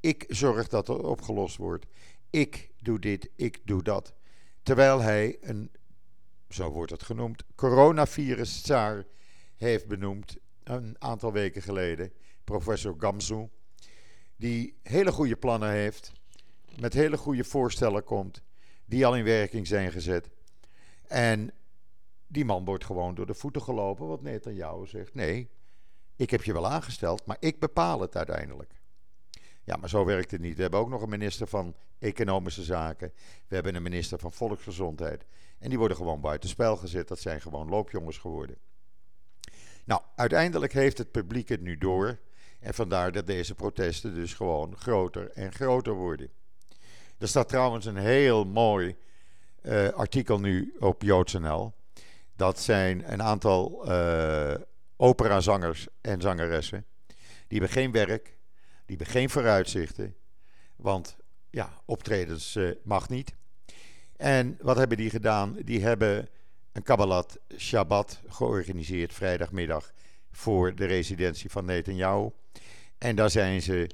Ik 0.00 0.24
zorg 0.28 0.68
dat 0.68 0.86
het 0.86 0.98
opgelost 0.98 1.56
wordt. 1.56 1.86
Ik 2.30 2.70
doe 2.80 2.98
dit, 2.98 3.30
ik 3.36 3.60
doe 3.64 3.82
dat. 3.82 4.14
Terwijl 4.62 5.00
hij 5.00 5.38
een, 5.40 5.70
zo 6.48 6.70
wordt 6.70 6.90
het 6.90 7.02
genoemd, 7.02 7.42
coronavirus-tsaar 7.54 9.06
heeft 9.56 9.86
benoemd 9.86 10.36
een 10.64 10.96
aantal 10.98 11.32
weken 11.32 11.62
geleden. 11.62 12.12
Professor 12.44 12.94
Gamzu. 12.98 13.48
Die 14.36 14.78
hele 14.82 15.12
goede 15.12 15.36
plannen 15.36 15.70
heeft, 15.70 16.12
met 16.80 16.92
hele 16.92 17.16
goede 17.16 17.44
voorstellen 17.44 18.04
komt, 18.04 18.42
die 18.84 19.06
al 19.06 19.16
in 19.16 19.24
werking 19.24 19.66
zijn 19.66 19.92
gezet. 19.92 20.28
En 21.06 21.50
die 22.26 22.44
man 22.44 22.64
wordt 22.64 22.84
gewoon 22.84 23.14
door 23.14 23.26
de 23.26 23.34
voeten 23.34 23.62
gelopen, 23.62 24.06
wat 24.06 24.22
Netanyahu 24.22 24.86
zegt. 24.86 25.14
Nee, 25.14 25.50
ik 26.16 26.30
heb 26.30 26.42
je 26.42 26.52
wel 26.52 26.68
aangesteld, 26.68 27.26
maar 27.26 27.36
ik 27.40 27.58
bepaal 27.58 28.00
het 28.00 28.16
uiteindelijk. 28.16 28.80
Ja, 29.64 29.76
maar 29.76 29.88
zo 29.88 30.04
werkt 30.04 30.30
het 30.30 30.40
niet. 30.40 30.56
We 30.56 30.62
hebben 30.62 30.80
ook 30.80 30.88
nog 30.88 31.02
een 31.02 31.08
minister 31.08 31.46
van 31.46 31.74
Economische 31.98 32.62
Zaken. 32.62 33.12
We 33.48 33.54
hebben 33.54 33.74
een 33.74 33.82
minister 33.82 34.18
van 34.18 34.32
Volksgezondheid. 34.32 35.24
En 35.58 35.68
die 35.68 35.78
worden 35.78 35.96
gewoon 35.96 36.20
buitenspel 36.20 36.76
gezet. 36.76 37.08
Dat 37.08 37.18
zijn 37.18 37.40
gewoon 37.40 37.68
loopjongens 37.68 38.18
geworden. 38.18 38.56
Nou, 39.84 40.02
uiteindelijk 40.16 40.72
heeft 40.72 40.98
het 40.98 41.10
publiek 41.10 41.48
het 41.48 41.60
nu 41.60 41.78
door. 41.78 42.18
En 42.60 42.74
vandaar 42.74 43.12
dat 43.12 43.26
deze 43.26 43.54
protesten 43.54 44.14
dus 44.14 44.34
gewoon 44.34 44.76
groter 44.76 45.30
en 45.30 45.52
groter 45.52 45.92
worden. 45.92 46.30
Er 47.22 47.28
staat 47.28 47.48
trouwens 47.48 47.86
een 47.86 47.96
heel 47.96 48.44
mooi 48.44 48.96
uh, 49.62 49.88
artikel 49.88 50.40
nu 50.40 50.74
op 50.78 51.02
JoodsNL. 51.02 51.72
Dat 52.36 52.60
zijn 52.60 53.12
een 53.12 53.22
aantal 53.22 53.90
uh, 53.90 54.54
operazangers 54.96 55.86
en 56.00 56.20
zangeressen. 56.20 56.86
Die 57.46 57.58
hebben 57.58 57.68
geen 57.68 57.92
werk, 57.92 58.24
die 58.86 58.96
hebben 58.96 59.06
geen 59.06 59.30
vooruitzichten. 59.30 60.16
Want 60.76 61.16
ja, 61.50 61.80
optredens 61.84 62.56
uh, 62.56 62.70
mag 62.84 63.08
niet. 63.08 63.34
En 64.16 64.58
wat 64.60 64.76
hebben 64.76 64.96
die 64.96 65.10
gedaan? 65.10 65.56
Die 65.64 65.82
hebben 65.82 66.28
een 66.72 66.82
Kabbalat 66.82 67.38
Shabbat 67.56 68.20
georganiseerd 68.28 69.14
vrijdagmiddag 69.14 69.92
voor 70.30 70.74
de 70.74 70.84
residentie 70.84 71.50
van 71.50 71.64
Netanyahu. 71.64 72.30
En 72.98 73.16
daar 73.16 73.30
zijn 73.30 73.62
ze 73.62 73.90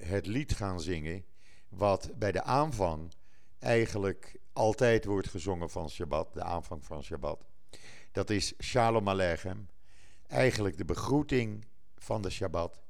het 0.00 0.26
lied 0.26 0.52
gaan 0.54 0.80
zingen, 0.80 1.24
wat 1.70 2.10
bij 2.18 2.32
de 2.32 2.42
aanvang 2.42 3.12
eigenlijk 3.58 4.38
altijd 4.52 5.04
wordt 5.04 5.28
gezongen 5.28 5.70
van 5.70 5.90
Shabbat, 5.90 6.34
de 6.34 6.42
aanvang 6.42 6.84
van 6.84 7.02
Shabbat. 7.02 7.46
Dat 8.12 8.30
is 8.30 8.54
Shalom 8.62 9.08
Aleichem, 9.08 9.68
eigenlijk 10.26 10.76
de 10.76 10.84
begroeting 10.84 11.64
van 11.96 12.22
de 12.22 12.30
Shabbat. 12.30 12.82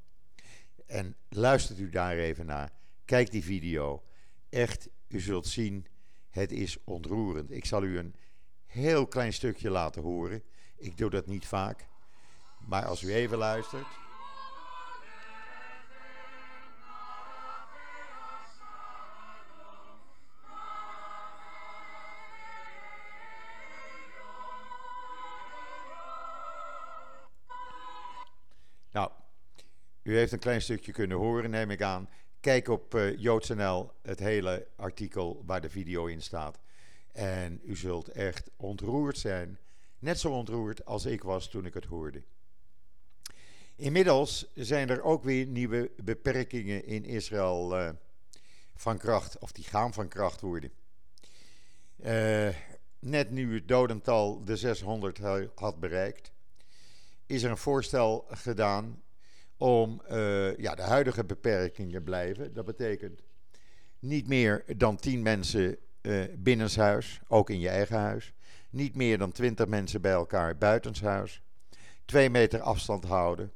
En 0.87 1.17
luistert 1.29 1.79
u 1.79 1.91
daar 1.91 2.17
even 2.17 2.47
naar. 2.47 2.73
Kijk 3.05 3.31
die 3.31 3.45
video. 3.45 4.03
Echt, 4.49 4.89
u 5.09 5.21
zult 5.21 5.47
zien, 5.47 5.87
het 6.31 6.53
is 6.53 6.85
ontroerend. 6.85 7.51
Ik 7.51 7.65
zal 7.65 7.83
u 7.83 7.99
een 7.99 8.15
heel 8.67 9.07
klein 9.07 9.33
stukje 9.33 9.71
laten 9.71 10.03
horen. 10.03 10.43
Ik 10.77 10.97
doe 10.97 11.11
dat 11.11 11.27
niet 11.27 11.47
vaak. 11.47 11.89
Maar 12.67 12.85
als 12.85 13.03
u 13.03 13.15
even 13.15 13.39
luistert. 13.39 13.87
U 30.11 30.17
heeft 30.17 30.33
een 30.33 30.39
klein 30.39 30.63
stukje 30.63 30.93
kunnen 30.93 31.17
horen, 31.17 31.51
neem 31.51 31.71
ik 31.71 31.83
aan. 31.83 32.09
Kijk 32.41 32.69
op 32.69 32.95
uh, 32.95 33.17
JoodsNL 33.17 33.91
het 34.03 34.19
hele 34.19 34.67
artikel 34.77 35.43
waar 35.47 35.61
de 35.61 35.71
video 35.71 36.07
in 36.07 36.23
staat. 36.23 36.59
En 37.13 37.61
u 37.65 37.77
zult 37.77 38.09
echt 38.09 38.51
ontroerd 38.57 39.19
zijn. 39.19 39.59
Net 39.99 40.21
zo 40.21 40.31
ontroerd 40.33 40.85
als 40.85 41.05
ik 41.05 41.23
was 41.23 41.49
toen 41.49 41.67
ik 41.67 41.75
het 41.75 41.85
hoorde. 41.85 42.23
Inmiddels 43.77 44.51
zijn 44.55 44.89
er 44.89 45.03
ook 45.03 45.25
weer 45.25 45.47
nieuwe 45.47 45.91
beperkingen 45.97 46.85
in 46.85 47.05
Israël 47.05 47.81
uh, 47.81 47.91
van 48.75 48.99
kracht, 48.99 49.39
of 49.39 49.53
die 49.53 49.65
gaan 49.65 49.93
van 49.93 50.09
kracht 50.09 50.41
worden. 50.41 50.73
Uh, 52.05 52.49
net 52.99 53.31
nu 53.31 53.55
het 53.55 53.69
dodental 53.69 54.45
de 54.45 54.57
600 54.57 55.19
had 55.55 55.81
bereikt, 55.81 56.33
is 57.27 57.43
er 57.43 57.51
een 57.51 57.57
voorstel 57.57 58.27
gedaan 58.29 59.03
om 59.61 60.03
uh, 60.11 60.57
ja, 60.57 60.75
de 60.75 60.83
huidige 60.83 61.25
beperkingen 61.25 62.03
blijven. 62.03 62.55
Dat 62.55 62.65
betekent 62.65 63.23
niet 63.99 64.27
meer 64.27 64.65
dan 64.77 64.97
10 64.97 65.23
mensen 65.23 65.77
uh, 66.03 66.25
binnenshuis, 66.39 67.21
ook 67.29 67.51
in 67.51 67.61
je 67.61 67.69
eigen 67.69 67.99
huis. 67.99 68.33
Niet 68.71 68.95
meer 68.95 69.19
dan 69.19 69.33
20 69.33 69.67
mensen 69.67 70.01
bij 70.01 70.13
elkaar 70.13 70.59
buitenshuis. 70.59 71.43
Twee 72.05 72.31
meter 72.31 72.61
afstand 72.61 73.05
houden. 73.05 73.53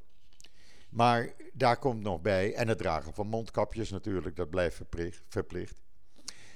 Maar 0.89 1.33
daar 1.53 1.77
komt 1.77 2.01
nog 2.01 2.21
bij, 2.21 2.53
en 2.53 2.67
het 2.67 2.77
dragen 2.77 3.13
van 3.13 3.27
mondkapjes 3.27 3.89
natuurlijk, 3.89 4.35
dat 4.35 4.49
blijft 4.49 4.81
verplicht. 5.27 5.81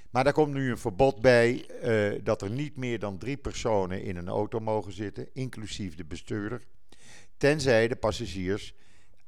Maar 0.09 0.23
daar 0.23 0.33
komt 0.33 0.53
nu 0.53 0.69
een 0.69 0.77
verbod 0.77 1.21
bij 1.21 1.65
uh, 1.83 2.19
dat 2.23 2.41
er 2.41 2.49
niet 2.49 2.75
meer 2.75 2.99
dan 2.99 3.17
drie 3.17 3.37
personen 3.37 4.03
in 4.03 4.15
een 4.15 4.27
auto 4.27 4.59
mogen 4.59 4.91
zitten, 4.91 5.29
inclusief 5.33 5.95
de 5.95 6.05
bestuurder. 6.05 6.61
Tenzij 7.37 7.87
de 7.87 7.95
passagiers 7.95 8.73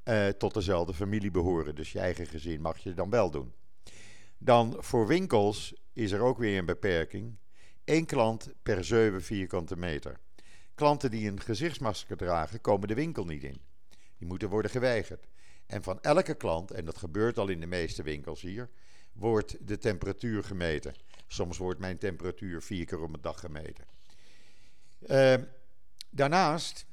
uh, 0.04 0.28
tot 0.28 0.54
dezelfde 0.54 0.94
familie 0.94 1.32
behoren. 1.32 1.76
Dus 1.76 1.92
je 1.92 2.00
eigen 2.00 2.28
gezin 2.28 2.62
mag 2.62 2.78
je 2.78 2.94
dan 2.94 3.10
wel 3.10 3.32
doen. 3.32 3.54
Dan 4.38 4.76
voor 4.80 5.08
winkels 5.08 5.74
is 5.94 6.12
er 6.12 6.22
ook 6.22 6.38
weer 6.38 6.58
een 6.58 6.66
beperking. 6.66 7.38
Eén 7.86 8.06
klant 8.06 8.54
per 8.64 8.84
7 8.84 9.24
vierkante 9.24 9.78
meter. 9.78 10.20
Klanten 10.76 11.12
die 11.12 11.30
een 11.30 11.40
gezichtsmasker 11.40 12.18
dragen, 12.18 12.62
komen 12.62 12.88
de 12.88 12.94
winkel 12.94 13.26
niet 13.26 13.44
in. 13.44 13.62
Die 14.18 14.28
moeten 14.28 14.50
worden 14.50 14.72
geweigerd. 14.72 15.28
En 15.66 15.84
van 15.84 16.02
elke 16.02 16.34
klant, 16.34 16.72
en 16.72 16.86
dat 16.86 16.98
gebeurt 16.98 17.38
al 17.38 17.48
in 17.48 17.60
de 17.60 17.66
meeste 17.66 18.04
winkels 18.04 18.42
hier, 18.42 18.70
wordt 19.14 19.68
de 19.68 19.78
temperatuur 19.78 20.44
gemeten. 20.44 20.94
Soms 21.28 21.58
wordt 21.58 21.80
mijn 21.80 21.98
temperatuur 21.98 22.62
vier 22.62 22.86
keer 22.86 23.02
op 23.02 23.14
een 23.14 23.22
dag 23.22 23.40
gemeten. 23.40 23.86
Uh, 25.08 25.34
daarnaast, 26.10 26.86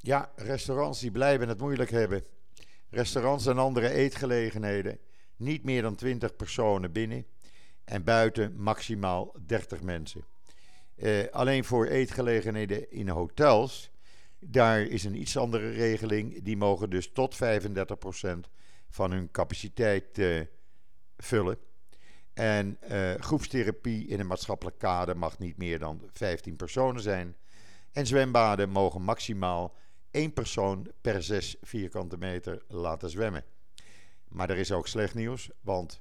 ja, 0.00 0.32
restaurants 0.36 1.00
die 1.00 1.10
blijven 1.10 1.48
het 1.48 1.60
moeilijk 1.60 1.90
hebben. 1.90 2.24
Restaurants 2.90 3.46
en 3.46 3.58
andere 3.58 3.90
eetgelegenheden, 3.90 4.98
niet 5.36 5.64
meer 5.64 5.82
dan 5.82 5.94
20 5.94 6.36
personen 6.36 6.92
binnen 6.92 7.26
en 7.84 8.04
buiten 8.04 8.62
maximaal 8.62 9.34
30 9.46 9.82
mensen. 9.82 10.24
Uh, 10.96 11.28
alleen 11.30 11.64
voor 11.64 11.86
eetgelegenheden 11.86 12.90
in 12.90 13.08
hotels, 13.08 13.90
daar 14.38 14.80
is 14.80 15.04
een 15.04 15.20
iets 15.20 15.36
andere 15.36 15.70
regeling. 15.70 16.42
Die 16.42 16.56
mogen 16.56 16.90
dus 16.90 17.12
tot 17.12 17.34
35% 17.34 17.38
van 18.88 19.10
hun 19.10 19.30
capaciteit 19.30 20.18
uh, 20.18 20.40
vullen. 21.16 21.58
En 22.32 22.78
uh, 22.90 23.14
groepstherapie 23.14 24.06
in 24.06 24.20
een 24.20 24.26
maatschappelijk 24.26 24.78
kader 24.78 25.16
mag 25.16 25.38
niet 25.38 25.56
meer 25.56 25.78
dan 25.78 26.02
15 26.12 26.56
personen 26.56 27.02
zijn. 27.02 27.36
En 27.92 28.06
zwembaden 28.06 28.70
mogen 28.70 29.02
maximaal 29.02 29.76
één 30.10 30.32
persoon 30.32 30.92
per 31.00 31.22
6 31.22 31.56
vierkante 31.62 32.16
meter 32.16 32.62
laten 32.68 33.10
zwemmen. 33.10 33.44
Maar 34.28 34.50
er 34.50 34.58
is 34.58 34.72
ook 34.72 34.88
slecht 34.88 35.14
nieuws, 35.14 35.50
want 35.60 36.00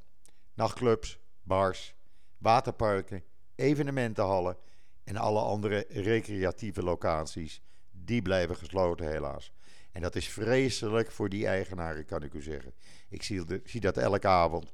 nachtclubs, 0.53 1.19
bars, 1.43 1.95
waterparken, 2.37 3.23
evenementenhallen 3.55 4.57
en 5.03 5.17
alle 5.17 5.39
andere 5.41 5.85
recreatieve 5.89 6.83
locaties, 6.83 7.61
die 7.91 8.21
blijven 8.21 8.55
gesloten 8.55 9.11
helaas. 9.11 9.53
En 9.91 10.01
dat 10.01 10.15
is 10.15 10.29
vreselijk 10.29 11.11
voor 11.11 11.29
die 11.29 11.47
eigenaren, 11.47 12.05
kan 12.05 12.23
ik 12.23 12.33
u 12.33 12.41
zeggen. 12.41 12.73
Ik 13.09 13.23
zie, 13.23 13.43
zie 13.63 13.81
dat 13.81 13.97
elke 13.97 14.27
avond. 14.27 14.73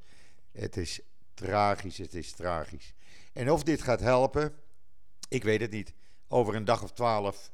Het 0.51 0.77
is 0.77 1.01
tragisch, 1.33 1.97
het 1.97 2.13
is 2.13 2.31
tragisch. 2.31 2.93
En 3.33 3.51
of 3.51 3.63
dit 3.63 3.81
gaat 3.81 3.99
helpen, 3.99 4.53
ik 5.29 5.43
weet 5.43 5.61
het 5.61 5.71
niet. 5.71 5.93
Over 6.27 6.55
een 6.55 6.65
dag 6.65 6.83
of 6.83 6.91
twaalf, 6.91 7.51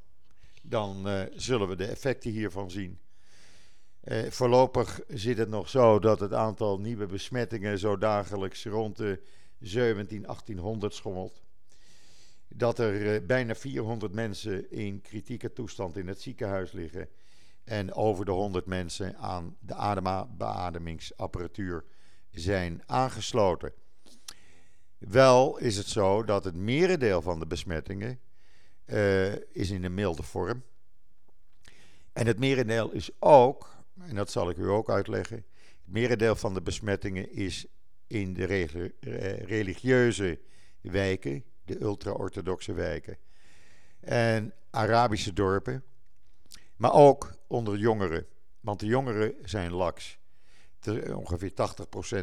dan 0.62 1.08
uh, 1.08 1.22
zullen 1.34 1.68
we 1.68 1.76
de 1.76 1.86
effecten 1.86 2.32
hiervan 2.32 2.72
zien. 2.72 3.00
Uh, 4.04 4.30
voorlopig 4.30 5.00
zit 5.08 5.38
het 5.38 5.50
nog 5.50 5.70
zo 5.70 6.00
dat 6.00 6.20
het 6.20 6.34
aantal 6.34 6.80
nieuwe 6.80 7.06
besmettingen 7.06 7.80
zo 7.80 7.98
dagelijks 7.98 8.66
rond 8.66 8.98
de 8.98 9.22
17, 9.60 10.22
1800 10.22 10.94
schommelt. 10.94 11.42
Dat 12.48 12.80
er 12.80 13.02
uh, 13.02 13.28
bijna 13.28 13.56
400 13.56 14.14
mensen 14.14 14.72
in 14.72 15.02
kritieke 15.02 15.54
toestand 15.54 15.98
in 15.98 16.08
het 16.08 16.22
ziekenhuis 16.22 16.72
liggen. 16.72 17.10
En 17.64 17.94
over 17.94 18.26
de 18.26 18.32
100 18.32 18.66
mensen 18.66 19.18
aan 19.18 19.58
de 19.60 19.74
adembeademingsapparatuur 19.74 21.86
zijn 22.32 22.82
aangesloten. 22.86 23.74
Wel 24.98 25.58
is 25.58 25.78
het 25.78 25.88
zo 25.88 26.24
dat 26.24 26.44
het 26.44 26.56
merendeel 26.56 27.22
van 27.22 27.40
de 27.40 27.48
besmettingen 27.48 28.20
is 29.52 29.70
in 29.70 29.84
een 29.84 29.94
milde 29.94 30.24
vorm. 30.24 30.64
En 32.14 32.28
het 32.28 32.40
merendeel 32.40 32.92
is 32.92 33.10
ook, 33.20 33.76
en 34.00 34.16
dat 34.16 34.32
zal 34.32 34.50
ik 34.50 34.58
u 34.58 34.70
ook 34.70 34.90
uitleggen, 34.90 35.36
het 35.36 35.94
merendeel 35.94 36.36
van 36.36 36.54
de 36.54 36.62
besmettingen 36.62 37.32
is 37.32 37.66
in 38.08 38.34
de 38.34 38.46
religieuze 39.46 40.40
wijken, 40.82 41.44
de 41.66 41.82
ultra-orthodoxe 41.82 42.74
wijken 42.74 43.18
en 44.00 44.54
Arabische 44.70 45.34
dorpen, 45.34 45.84
maar 46.76 46.94
ook 46.94 47.34
onder 47.48 47.78
jongeren, 47.78 48.26
want 48.60 48.80
de 48.80 48.86
jongeren 48.86 49.36
zijn 49.42 49.72
laks 49.72 50.20
ongeveer 51.14 51.52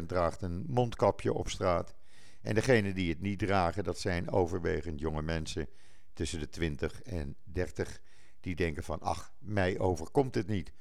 80% 0.01 0.05
draagt 0.05 0.41
een 0.41 0.65
mondkapje 0.67 1.33
op 1.33 1.49
straat. 1.49 1.95
En 2.41 2.55
degenen 2.55 2.95
die 2.95 3.09
het 3.09 3.21
niet 3.21 3.39
dragen, 3.39 3.83
dat 3.83 3.99
zijn 3.99 4.31
overwegend 4.31 4.99
jonge 4.99 5.21
mensen 5.21 5.67
tussen 6.19 6.39
de 6.39 6.49
20 6.49 7.01
en 7.01 7.35
30. 7.43 8.01
Die 8.39 8.55
denken 8.55 8.83
van, 8.83 9.01
ach, 9.01 9.33
mij 9.37 9.79
overkomt 9.79 10.35
het 10.35 10.47
niet. 10.47 10.71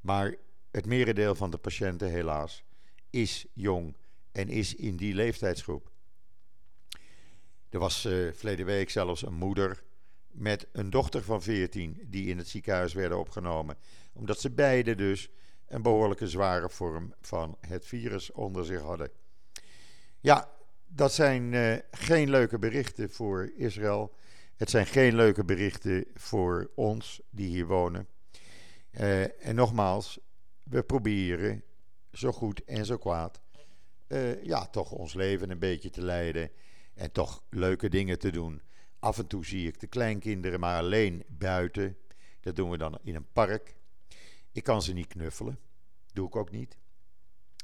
Maar 0.00 0.34
het 0.70 0.86
merendeel 0.86 1.34
van 1.34 1.50
de 1.50 1.56
patiënten, 1.56 2.10
helaas, 2.10 2.64
is 3.10 3.46
jong 3.52 3.96
en 4.32 4.48
is 4.48 4.74
in 4.74 4.96
die 4.96 5.14
leeftijdsgroep. 5.14 5.90
Er 7.68 7.78
was 7.78 8.04
uh, 8.04 8.32
verleden 8.32 8.66
week 8.66 8.90
zelfs 8.90 9.22
een 9.22 9.34
moeder 9.34 9.82
met 10.30 10.66
een 10.72 10.90
dochter 10.90 11.22
van 11.22 11.42
14 11.42 12.06
die 12.06 12.26
in 12.26 12.38
het 12.38 12.48
ziekenhuis 12.48 12.92
werden 12.92 13.18
opgenomen. 13.18 13.76
Omdat 14.12 14.40
ze 14.40 14.50
beide 14.50 14.94
dus 14.94 15.28
een 15.66 15.82
behoorlijke 15.82 16.28
zware 16.28 16.70
vorm 16.70 17.14
van 17.20 17.56
het 17.60 17.86
virus 17.86 18.32
onder 18.32 18.64
zich 18.64 18.80
hadden. 18.80 19.10
Ja, 20.20 20.50
dat 20.86 21.12
zijn 21.12 21.52
uh, 21.52 21.76
geen 21.90 22.30
leuke 22.30 22.58
berichten 22.58 23.10
voor 23.10 23.52
Israël. 23.56 24.14
Het 24.56 24.70
zijn 24.70 24.86
geen 24.86 25.14
leuke 25.14 25.44
berichten 25.44 26.04
voor 26.14 26.70
ons 26.74 27.20
die 27.30 27.48
hier 27.48 27.66
wonen. 27.66 28.08
Uh, 28.90 29.46
en 29.46 29.54
nogmaals, 29.54 30.18
we 30.62 30.82
proberen 30.82 31.62
zo 32.12 32.32
goed 32.32 32.64
en 32.64 32.86
zo 32.86 32.96
kwaad 32.96 33.42
uh, 34.08 34.44
ja, 34.44 34.66
toch 34.66 34.92
ons 34.92 35.14
leven 35.14 35.50
een 35.50 35.58
beetje 35.58 35.90
te 35.90 36.02
leiden. 36.02 36.50
En 36.94 37.12
toch 37.12 37.42
leuke 37.50 37.88
dingen 37.88 38.18
te 38.18 38.30
doen. 38.30 38.62
Af 38.98 39.18
en 39.18 39.26
toe 39.26 39.44
zie 39.44 39.68
ik 39.68 39.80
de 39.80 39.86
kleinkinderen 39.86 40.60
maar 40.60 40.78
alleen 40.78 41.24
buiten. 41.28 41.96
Dat 42.40 42.56
doen 42.56 42.70
we 42.70 42.78
dan 42.78 42.98
in 43.02 43.14
een 43.14 43.32
park. 43.32 43.76
Ik 44.52 44.62
kan 44.62 44.82
ze 44.82 44.92
niet 44.92 45.06
knuffelen. 45.06 45.58
Doe 46.12 46.26
ik 46.26 46.36
ook 46.36 46.50
niet. 46.50 46.78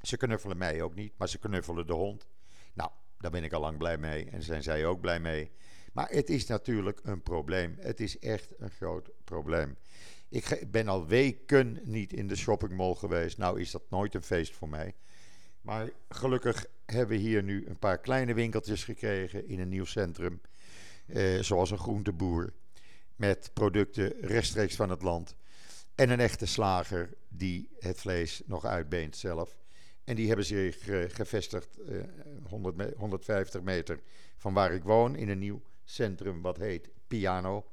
Ze 0.02 0.16
knuffelen 0.16 0.56
mij 0.56 0.82
ook 0.82 0.94
niet, 0.94 1.12
maar 1.16 1.28
ze 1.28 1.38
knuffelen 1.38 1.86
de 1.86 1.92
hond. 1.92 2.26
Nou, 2.72 2.90
daar 3.18 3.30
ben 3.30 3.44
ik 3.44 3.52
al 3.52 3.60
lang 3.60 3.78
blij 3.78 3.98
mee 3.98 4.30
en 4.30 4.42
zijn 4.42 4.62
zij 4.62 4.86
ook 4.86 5.00
blij 5.00 5.20
mee. 5.20 5.50
Maar 5.92 6.08
het 6.10 6.30
is 6.30 6.46
natuurlijk 6.46 7.00
een 7.02 7.22
probleem. 7.22 7.76
Het 7.80 8.00
is 8.00 8.18
echt 8.18 8.52
een 8.58 8.70
groot 8.70 9.10
probleem. 9.24 9.76
Ik 10.28 10.64
ben 10.70 10.88
al 10.88 11.06
weken 11.06 11.80
niet 11.82 12.12
in 12.12 12.28
de 12.28 12.36
shoppingmall 12.36 12.94
geweest. 12.94 13.38
Nou 13.38 13.60
is 13.60 13.70
dat 13.70 13.82
nooit 13.88 14.14
een 14.14 14.22
feest 14.22 14.54
voor 14.54 14.68
mij. 14.68 14.94
Maar 15.60 15.90
gelukkig 16.08 16.66
hebben 16.86 17.16
we 17.16 17.22
hier 17.22 17.42
nu 17.42 17.66
een 17.66 17.78
paar 17.78 17.98
kleine 17.98 18.34
winkeltjes 18.34 18.84
gekregen 18.84 19.48
in 19.48 19.60
een 19.60 19.68
nieuw 19.68 19.84
centrum. 19.84 20.40
Eh, 21.06 21.40
zoals 21.40 21.70
een 21.70 21.78
groenteboer. 21.78 22.52
Met 23.16 23.50
producten 23.54 24.12
rechtstreeks 24.20 24.76
van 24.76 24.90
het 24.90 25.02
land. 25.02 25.34
En 25.94 26.10
een 26.10 26.20
echte 26.20 26.46
slager 26.46 27.14
die 27.28 27.68
het 27.78 28.00
vlees 28.00 28.42
nog 28.46 28.64
uitbeent 28.64 29.16
zelf. 29.16 29.56
En 30.04 30.16
die 30.16 30.26
hebben 30.26 30.44
zich 30.44 30.88
uh, 30.88 31.04
gevestigd 31.08 31.78
uh, 31.88 32.02
100 32.48 32.94
150 32.96 33.62
meter 33.62 34.00
van 34.36 34.54
waar 34.54 34.72
ik 34.72 34.82
woon 34.82 35.16
in 35.16 35.28
een 35.28 35.38
nieuw 35.38 35.62
centrum 35.94 36.42
wat 36.42 36.56
heet 36.56 36.88
Piano. 37.06 37.64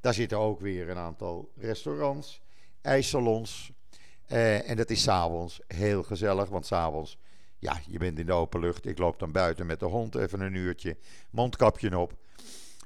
Daar 0.00 0.14
zitten 0.14 0.38
ook 0.38 0.60
weer 0.60 0.88
een 0.88 0.96
aantal 0.96 1.52
restaurants, 1.56 2.42
ijssalons. 2.80 3.72
Uh, 4.28 4.68
en 4.70 4.76
dat 4.76 4.90
is 4.90 5.02
s'avonds 5.02 5.60
heel 5.66 6.02
gezellig, 6.02 6.48
want 6.48 6.66
s'avonds, 6.66 7.18
ja, 7.58 7.80
je 7.86 7.98
bent 7.98 8.18
in 8.18 8.26
de 8.26 8.32
open 8.32 8.60
lucht. 8.60 8.86
Ik 8.86 8.98
loop 8.98 9.18
dan 9.18 9.32
buiten 9.32 9.66
met 9.66 9.80
de 9.80 9.86
hond 9.86 10.14
even 10.14 10.40
een 10.40 10.54
uurtje, 10.54 10.96
mondkapje 11.30 11.98
op. 11.98 12.16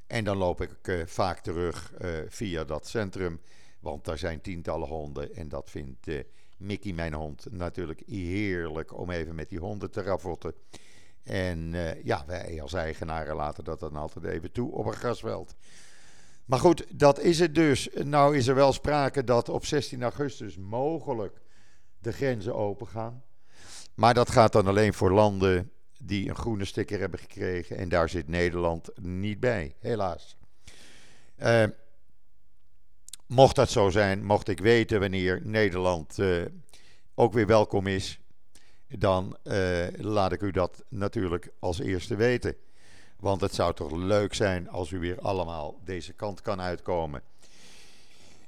En 0.06 0.24
dan 0.24 0.36
loop 0.36 0.60
ik 0.60 0.88
uh, 0.88 1.06
vaak 1.06 1.40
terug 1.40 1.92
uh, 2.00 2.08
via 2.28 2.64
dat 2.64 2.86
centrum 2.86 3.40
want 3.80 4.04
daar 4.04 4.18
zijn 4.18 4.40
tientallen 4.40 4.88
honden 4.88 5.34
en 5.34 5.48
dat 5.48 5.70
vindt 5.70 6.08
Mickey, 6.56 6.92
mijn 6.92 7.14
hond, 7.14 7.46
natuurlijk 7.50 8.02
heerlijk 8.06 8.98
om 8.98 9.10
even 9.10 9.34
met 9.34 9.48
die 9.48 9.58
honden 9.58 9.90
te 9.90 10.02
ravotten. 10.02 10.54
En 11.26 11.72
uh, 11.72 12.04
ja, 12.04 12.24
wij 12.26 12.58
als 12.62 12.72
eigenaren 12.72 13.36
laten 13.36 13.64
dat 13.64 13.80
dan 13.80 13.96
altijd 13.96 14.24
even 14.24 14.52
toe 14.52 14.72
op 14.72 14.86
een 14.86 14.92
grasveld. 14.92 15.54
Maar 16.44 16.58
goed, 16.58 16.84
dat 16.98 17.20
is 17.20 17.38
het 17.38 17.54
dus. 17.54 17.88
Nou 18.04 18.36
is 18.36 18.46
er 18.46 18.54
wel 18.54 18.72
sprake 18.72 19.24
dat 19.24 19.48
op 19.48 19.64
16 19.64 20.02
augustus 20.02 20.56
mogelijk 20.56 21.40
de 21.98 22.12
grenzen 22.12 22.54
open 22.54 22.86
gaan. 22.86 23.22
Maar 23.94 24.14
dat 24.14 24.30
gaat 24.30 24.52
dan 24.52 24.66
alleen 24.66 24.94
voor 24.94 25.12
landen 25.12 25.70
die 25.98 26.28
een 26.28 26.36
groene 26.36 26.64
sticker 26.64 27.00
hebben 27.00 27.18
gekregen. 27.18 27.76
En 27.76 27.88
daar 27.88 28.08
zit 28.08 28.28
Nederland 28.28 28.90
niet 29.00 29.40
bij, 29.40 29.74
helaas. 29.78 30.36
Uh, 31.38 31.64
mocht 33.26 33.56
dat 33.56 33.70
zo 33.70 33.90
zijn, 33.90 34.24
mocht 34.24 34.48
ik 34.48 34.58
weten 34.58 35.00
wanneer 35.00 35.40
Nederland 35.44 36.18
uh, 36.18 36.44
ook 37.14 37.32
weer 37.32 37.46
welkom 37.46 37.86
is, 37.86 38.20
dan 38.88 39.36
uh, 39.44 39.86
laat 39.96 40.32
ik 40.32 40.40
u 40.40 40.50
dat 40.50 40.84
natuurlijk 40.88 41.50
als 41.58 41.78
eerste 41.78 42.16
weten. 42.16 42.56
Want 43.16 43.40
het 43.40 43.54
zou 43.54 43.74
toch 43.74 43.92
leuk 43.92 44.34
zijn 44.34 44.68
als 44.68 44.90
u 44.90 44.98
weer 44.98 45.20
allemaal 45.20 45.80
deze 45.84 46.12
kant 46.12 46.40
kan 46.42 46.60
uitkomen. 46.60 47.22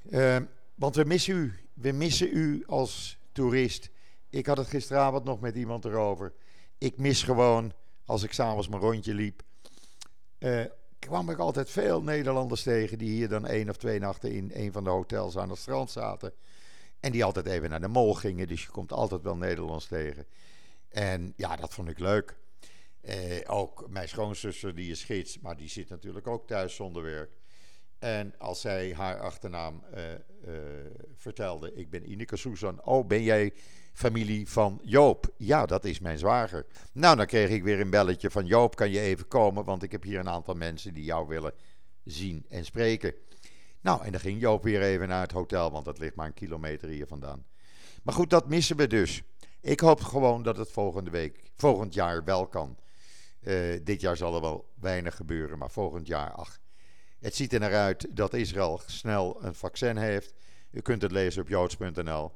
Uh, 0.09 0.37
want 0.75 0.95
we 0.95 1.03
missen 1.03 1.35
u. 1.35 1.53
We 1.73 1.91
missen 1.91 2.29
u 2.37 2.63
als 2.67 3.17
toerist. 3.31 3.89
Ik 4.29 4.45
had 4.45 4.57
het 4.57 4.67
gisteravond 4.67 5.23
nog 5.23 5.39
met 5.39 5.55
iemand 5.55 5.85
erover. 5.85 6.33
Ik 6.77 6.97
mis 6.97 7.23
gewoon, 7.23 7.73
als 8.05 8.23
ik 8.23 8.33
s'avonds 8.33 8.67
mijn 8.67 8.81
rondje 8.81 9.13
liep, 9.13 9.41
uh, 10.39 10.65
kwam 10.99 11.29
ik 11.29 11.37
altijd 11.37 11.69
veel 11.69 12.01
Nederlanders 12.01 12.63
tegen 12.63 12.97
die 12.97 13.09
hier 13.09 13.29
dan 13.29 13.47
één 13.47 13.69
of 13.69 13.77
twee 13.77 13.99
nachten 13.99 14.31
in 14.31 14.51
een 14.53 14.71
van 14.71 14.83
de 14.83 14.89
hotels 14.89 15.37
aan 15.37 15.49
het 15.49 15.59
strand 15.59 15.91
zaten. 15.91 16.33
En 16.99 17.11
die 17.11 17.23
altijd 17.23 17.45
even 17.45 17.69
naar 17.69 17.81
de 17.81 17.87
mol 17.87 18.13
gingen. 18.13 18.47
Dus 18.47 18.63
je 18.63 18.69
komt 18.69 18.91
altijd 18.91 19.21
wel 19.21 19.35
Nederlands 19.35 19.85
tegen. 19.85 20.25
En 20.89 21.33
ja, 21.35 21.55
dat 21.55 21.73
vond 21.73 21.89
ik 21.89 21.99
leuk. 21.99 22.37
Eh, 23.01 23.37
ook 23.47 23.89
mijn 23.89 24.09
schoonzuster, 24.09 24.75
die 24.75 24.91
is 24.91 25.03
gids, 25.03 25.39
maar 25.39 25.57
die 25.57 25.69
zit 25.69 25.89
natuurlijk 25.89 26.27
ook 26.27 26.47
thuis 26.47 26.75
zonder 26.75 27.03
werk. 27.03 27.31
En 27.99 28.33
als 28.37 28.61
zij 28.61 28.93
haar 28.93 29.19
achternaam 29.19 29.83
uh, 29.93 30.03
uh, 30.47 30.59
vertelde, 31.15 31.73
ik 31.73 31.89
ben 31.89 32.11
Ineke 32.11 32.37
Susan. 32.37 32.83
Oh, 32.83 33.07
ben 33.07 33.23
jij 33.23 33.53
familie 33.93 34.49
van 34.49 34.79
Joop? 34.83 35.33
Ja, 35.37 35.65
dat 35.65 35.85
is 35.85 35.99
mijn 35.99 36.17
zwager. 36.17 36.65
Nou, 36.91 37.15
dan 37.15 37.25
kreeg 37.25 37.49
ik 37.49 37.63
weer 37.63 37.79
een 37.79 37.89
belletje 37.89 38.31
van 38.31 38.45
Joop, 38.45 38.75
kan 38.75 38.91
je 38.91 38.99
even 38.99 39.27
komen? 39.27 39.63
Want 39.63 39.83
ik 39.83 39.91
heb 39.91 40.03
hier 40.03 40.19
een 40.19 40.29
aantal 40.29 40.55
mensen 40.55 40.93
die 40.93 41.03
jou 41.03 41.27
willen 41.27 41.53
zien 42.03 42.45
en 42.49 42.65
spreken. 42.65 43.13
Nou, 43.81 44.03
en 44.03 44.11
dan 44.11 44.19
ging 44.19 44.39
Joop 44.39 44.63
weer 44.63 44.81
even 44.81 45.07
naar 45.07 45.21
het 45.21 45.31
hotel, 45.31 45.71
want 45.71 45.85
dat 45.85 45.99
ligt 45.99 46.15
maar 46.15 46.25
een 46.25 46.33
kilometer 46.33 46.89
hier 46.89 47.07
vandaan. 47.07 47.45
Maar 48.03 48.13
goed, 48.13 48.29
dat 48.29 48.47
missen 48.47 48.77
we 48.77 48.87
dus. 48.87 49.21
Ik 49.61 49.79
hoop 49.79 50.01
gewoon 50.01 50.43
dat 50.43 50.57
het 50.57 50.71
volgende 50.71 51.09
week, 51.09 51.51
volgend 51.55 51.93
jaar 51.93 52.23
wel 52.23 52.47
kan. 52.47 52.77
Uh, 53.41 53.79
dit 53.83 54.01
jaar 54.01 54.17
zal 54.17 54.35
er 54.35 54.41
wel 54.41 54.73
weinig 54.79 55.15
gebeuren, 55.15 55.57
maar 55.57 55.71
volgend 55.71 56.07
jaar, 56.07 56.31
ach. 56.31 56.59
Het 57.19 57.35
ziet 57.35 57.53
er 57.53 57.59
naar 57.59 57.75
uit 57.75 58.15
dat 58.15 58.33
Israël 58.33 58.81
snel 58.85 59.43
een 59.43 59.55
vaccin 59.55 59.97
heeft. 59.97 60.33
U 60.71 60.81
kunt 60.81 61.01
het 61.01 61.11
lezen 61.11 61.41
op 61.41 61.47
joods.nl. 61.47 62.31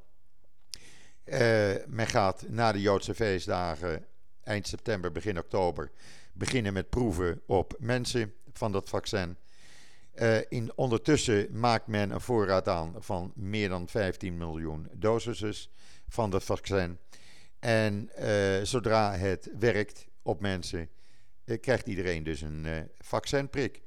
Uh, 1.26 1.40
men 1.88 2.08
gaat 2.08 2.46
na 2.48 2.72
de 2.72 2.82
Joodse 2.82 3.16
feestdagen, 3.16 4.06
eind 4.44 4.68
september, 4.68 5.12
begin 5.12 5.38
oktober, 5.38 5.92
beginnen 6.34 6.74
met 6.74 6.90
proeven 6.90 7.42
op 7.46 7.76
mensen 7.80 8.34
van 8.54 8.72
dat 8.72 8.90
vaccin. 8.90 9.38
Uh, 10.16 10.38
in, 10.50 10.72
ondertussen 10.76 11.60
maakt 11.60 11.88
men 11.88 12.12
een 12.12 12.22
voorraad 12.22 12.68
aan 12.68 12.96
van 13.00 13.32
meer 13.36 13.70
dan 13.70 13.88
15 13.88 14.38
miljoen 14.38 14.88
doses 14.94 15.70
van 16.08 16.30
dat 16.30 16.44
vaccin. 16.44 17.00
En 17.60 18.10
uh, 18.20 18.62
zodra 18.64 19.16
het 19.16 19.50
werkt 19.60 20.08
op 20.22 20.42
mensen, 20.42 20.90
krijgt 21.60 21.88
iedereen 21.88 22.24
dus 22.24 22.42
een 22.42 22.90
vaccinprik. 22.98 23.82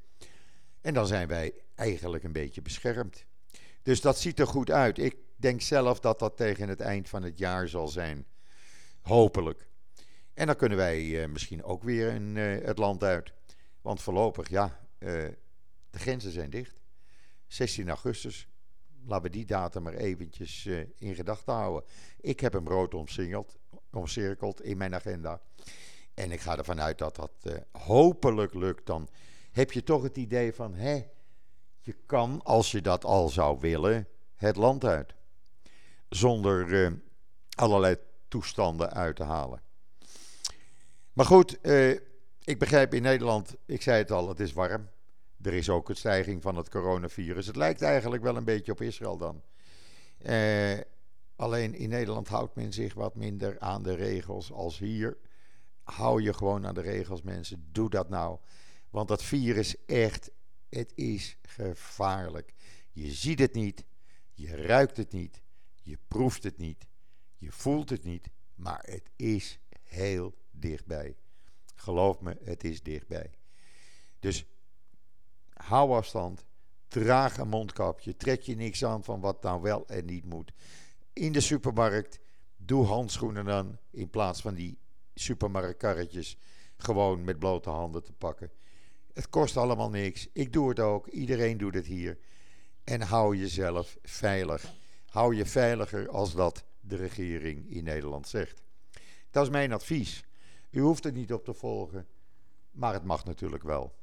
En 0.81 0.95
dan 0.95 1.07
zijn 1.07 1.29
wij 1.29 1.53
eigenlijk 1.75 2.25
een 2.25 2.33
beetje 2.33 2.63
beschermd. 2.63 3.25
Dus 3.83 4.01
dat 4.01 4.19
ziet 4.19 4.39
er 4.39 4.47
goed 4.47 4.71
uit. 4.71 4.99
Ik 4.99 5.17
denk 5.37 5.61
zelf 5.61 6.01
dat 6.01 6.19
dat 6.19 6.37
tegen 6.37 6.69
het 6.69 6.81
eind 6.81 7.09
van 7.09 7.23
het 7.23 7.39
jaar 7.39 7.69
zal 7.69 7.89
zijn. 7.89 8.27
Hopelijk. 9.01 9.69
En 10.35 10.47
dan 10.47 10.57
kunnen 10.57 10.79
wij 10.79 11.29
misschien 11.29 11.65
ook 11.65 11.83
weer 11.83 12.13
in, 12.13 12.37
het 12.37 12.79
land 12.79 13.03
uit. 13.03 13.33
Want 13.81 14.03
voorlopig, 14.03 14.49
ja, 14.49 14.79
de 15.91 15.99
grenzen 15.99 16.33
zijn 16.33 16.51
dicht. 16.51 16.81
16 17.47 17.89
augustus. 17.89 18.49
Laten 19.05 19.25
we 19.25 19.31
die 19.31 19.47
datum 19.47 19.83
maar 19.83 19.95
eventjes 19.95 20.67
in 20.97 21.15
gedachten 21.15 21.55
houden. 21.55 21.91
Ik 22.21 22.41
heb 22.41 22.53
hem 22.53 22.69
rood 22.69 22.95
omsingeld, 22.95 23.57
omcirkeld 23.91 24.63
in 24.63 24.77
mijn 24.77 24.95
agenda. 24.95 25.41
En 26.15 26.33
ik 26.33 26.41
ga 26.41 26.59
ervan 26.59 26.81
uit 26.81 26.99
dat 26.99 27.17
dat 27.17 27.63
hopelijk 27.73 28.55
lukt. 28.55 28.87
Dan 28.87 29.09
heb 29.51 29.73
je 29.73 29.83
toch 29.83 30.03
het 30.03 30.17
idee 30.17 30.53
van, 30.53 30.75
hé, 30.75 31.05
je 31.81 31.97
kan, 32.07 32.41
als 32.43 32.71
je 32.71 32.81
dat 32.81 33.05
al 33.05 33.29
zou 33.29 33.59
willen, 33.61 34.09
het 34.35 34.57
land 34.57 34.85
uit. 34.85 35.15
Zonder 36.09 36.69
uh, 36.69 36.93
allerlei 37.55 37.97
toestanden 38.29 38.93
uit 38.93 39.17
te 39.17 39.23
halen. 39.23 39.63
Maar 41.13 41.27
goed, 41.27 41.59
ik 42.45 42.59
begrijp 42.59 42.95
in 42.95 43.03
Nederland, 43.03 43.55
ik 43.67 43.83
zei 43.83 43.99
het 43.99 44.11
al, 44.11 44.29
het 44.29 44.41
is 44.41 44.53
warm. 44.53 44.89
Er 45.47 45.55
is 45.55 45.69
ook 45.69 45.89
een 45.89 45.97
stijging 45.97 46.43
van 46.43 46.57
het 46.57 46.69
coronavirus. 46.69 47.47
Het 47.47 47.57
lijkt 47.57 47.83
eigenlijk 47.83 48.23
wel 48.23 48.37
een 48.37 48.45
beetje 48.45 48.73
op 48.73 48.81
Israël 48.81 49.17
dan. 49.17 49.43
Uh, 50.23 50.79
alleen 51.37 51.75
in 51.75 51.89
Nederland 51.89 52.29
houdt 52.29 52.55
men 52.55 52.73
zich 52.73 52.95
wat 52.95 53.15
minder 53.15 53.59
aan 53.59 53.83
de 53.83 53.95
regels 53.95 54.53
als 54.53 54.79
hier. 54.79 55.17
Hou 55.83 56.23
je 56.23 56.33
gewoon 56.33 56.67
aan 56.67 56.75
de 56.75 56.81
regels, 56.81 57.23
mensen. 57.23 57.69
Doe 57.73 57.91
dat 57.91 58.09
nou. 58.09 58.39
Want 58.91 59.09
dat 59.09 59.23
virus 59.23 59.85
echt, 59.85 60.31
het 60.69 60.93
is 60.95 61.37
gevaarlijk. 61.43 62.53
Je 62.93 63.13
ziet 63.13 63.39
het 63.39 63.55
niet, 63.55 63.85
je 64.33 64.57
ruikt 64.57 64.97
het 64.97 65.13
niet, 65.13 65.43
je 65.83 65.99
proeft 66.09 66.43
het 66.43 66.59
niet, 66.59 66.87
je 67.37 67.53
voelt 67.53 67.91
het 67.91 68.05
niet, 68.05 68.29
maar 68.55 68.83
het 68.87 69.11
is 69.17 69.59
heel 69.83 70.35
dichtbij. 70.51 71.17
Geloof 71.75 72.21
me, 72.21 72.37
het 72.43 72.65
is 72.65 72.83
dichtbij. 72.83 73.31
Dus 74.19 74.47
hou 75.57 75.93
afstand, 75.95 76.45
draag 76.89 77.39
een 77.39 77.49
mondkapje, 77.49 78.17
trek 78.17 78.43
je 78.43 78.57
niks 78.57 78.85
aan 78.85 79.05
van 79.05 79.21
wat 79.21 79.43
nou 79.43 79.63
wel 79.63 79.87
en 79.87 80.05
niet 80.05 80.25
moet. 80.25 80.53
In 81.13 81.33
de 81.33 81.41
supermarkt, 81.41 82.19
doe 82.57 82.85
handschoenen 82.85 83.49
aan 83.49 83.79
in 83.91 84.11
plaats 84.11 84.41
van 84.41 84.55
die 84.55 84.79
supermarktkarretjes 85.15 86.39
gewoon 86.77 87.25
met 87.25 87.39
blote 87.39 87.71
handen 87.71 88.03
te 88.03 88.13
pakken. 88.13 88.51
Het 89.13 89.29
kost 89.29 89.57
allemaal 89.57 89.91
niks. 89.91 90.29
Ik 90.33 90.53
doe 90.53 90.69
het 90.69 90.81
ook. 90.81 91.07
Iedereen 91.07 91.59
doet 91.59 91.75
het 91.75 91.87
hier. 91.87 92.19
En 92.85 93.01
hou 93.01 93.37
jezelf 93.37 93.97
veilig. 94.03 94.73
Hou 95.09 95.35
je 95.35 95.47
veiliger 95.47 96.09
als 96.09 96.35
dat 96.35 96.65
de 96.81 96.97
regering 96.97 97.71
in 97.71 97.85
Nederland 97.85 98.29
zegt. 98.29 98.63
Dat 99.31 99.45
is 99.45 99.51
mijn 99.51 99.73
advies. 99.73 100.25
U 100.71 100.81
hoeft 100.81 101.05
het 101.05 101.15
niet 101.15 101.33
op 101.33 101.45
te 101.45 101.55
volgen, 101.55 102.07
maar 102.71 102.93
het 102.93 103.05
mag 103.05 103.25
natuurlijk 103.25 103.63
wel. 103.63 103.95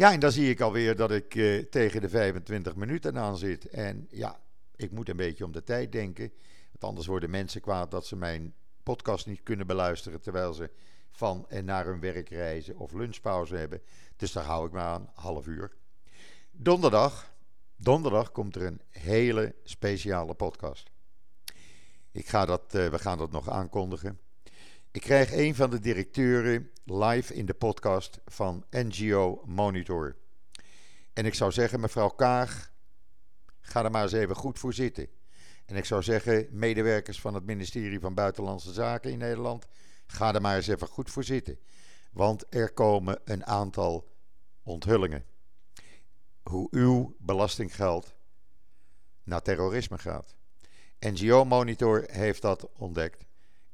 Ja, 0.00 0.12
en 0.12 0.20
dan 0.20 0.32
zie 0.32 0.50
ik 0.50 0.60
alweer 0.60 0.96
dat 0.96 1.10
ik 1.10 1.34
eh, 1.34 1.58
tegen 1.58 2.00
de 2.00 2.08
25 2.08 2.76
minuten 2.76 3.18
aan 3.18 3.36
zit. 3.36 3.68
En 3.68 4.06
ja, 4.10 4.40
ik 4.76 4.90
moet 4.90 5.08
een 5.08 5.16
beetje 5.16 5.44
om 5.44 5.52
de 5.52 5.62
tijd 5.62 5.92
denken. 5.92 6.32
Want 6.70 6.84
anders 6.84 7.06
worden 7.06 7.30
mensen 7.30 7.60
kwaad 7.60 7.90
dat 7.90 8.06
ze 8.06 8.16
mijn 8.16 8.54
podcast 8.82 9.26
niet 9.26 9.42
kunnen 9.42 9.66
beluisteren 9.66 10.20
terwijl 10.20 10.52
ze 10.52 10.70
van 11.10 11.46
en 11.48 11.64
naar 11.64 11.84
hun 11.84 12.00
werk 12.00 12.28
reizen 12.28 12.76
of 12.76 12.92
lunchpauze 12.92 13.56
hebben. 13.56 13.82
Dus 14.16 14.32
daar 14.32 14.44
hou 14.44 14.66
ik 14.66 14.72
me 14.72 14.78
aan, 14.78 15.10
half 15.14 15.46
uur. 15.46 15.72
Donderdag, 16.50 17.34
donderdag 17.76 18.32
komt 18.32 18.56
er 18.56 18.62
een 18.62 18.80
hele 18.90 19.54
speciale 19.64 20.34
podcast. 20.34 20.90
Ik 22.12 22.28
ga 22.28 22.44
dat, 22.44 22.74
uh, 22.74 22.88
we 22.88 22.98
gaan 22.98 23.18
dat 23.18 23.30
nog 23.30 23.48
aankondigen. 23.48 24.20
Ik 24.92 25.00
krijg 25.00 25.32
een 25.32 25.54
van 25.54 25.70
de 25.70 25.80
directeuren 25.80 26.70
live 26.84 27.34
in 27.34 27.46
de 27.46 27.54
podcast 27.54 28.20
van 28.26 28.64
NGO 28.70 29.42
Monitor. 29.46 30.16
En 31.12 31.26
ik 31.26 31.34
zou 31.34 31.52
zeggen, 31.52 31.80
mevrouw 31.80 32.08
Kaag, 32.08 32.72
ga 33.60 33.84
er 33.84 33.90
maar 33.90 34.02
eens 34.02 34.12
even 34.12 34.36
goed 34.36 34.58
voor 34.58 34.74
zitten. 34.74 35.08
En 35.66 35.76
ik 35.76 35.84
zou 35.84 36.02
zeggen, 36.02 36.48
medewerkers 36.50 37.20
van 37.20 37.34
het 37.34 37.44
ministerie 37.44 38.00
van 38.00 38.14
Buitenlandse 38.14 38.72
Zaken 38.72 39.10
in 39.10 39.18
Nederland, 39.18 39.66
Ga 40.06 40.34
er 40.34 40.40
maar 40.40 40.56
eens 40.56 40.66
even 40.66 40.86
goed 40.88 41.10
voor 41.10 41.24
zitten. 41.24 41.58
Want 42.12 42.44
er 42.54 42.72
komen 42.72 43.20
een 43.24 43.46
aantal 43.46 44.08
onthullingen. 44.62 45.24
Hoe 46.42 46.68
uw 46.70 47.16
belastinggeld 47.18 48.14
naar 49.22 49.42
terrorisme 49.42 49.98
gaat. 49.98 50.34
NGO 50.98 51.44
Monitor 51.44 52.04
heeft 52.06 52.42
dat 52.42 52.68
ontdekt. 52.76 53.24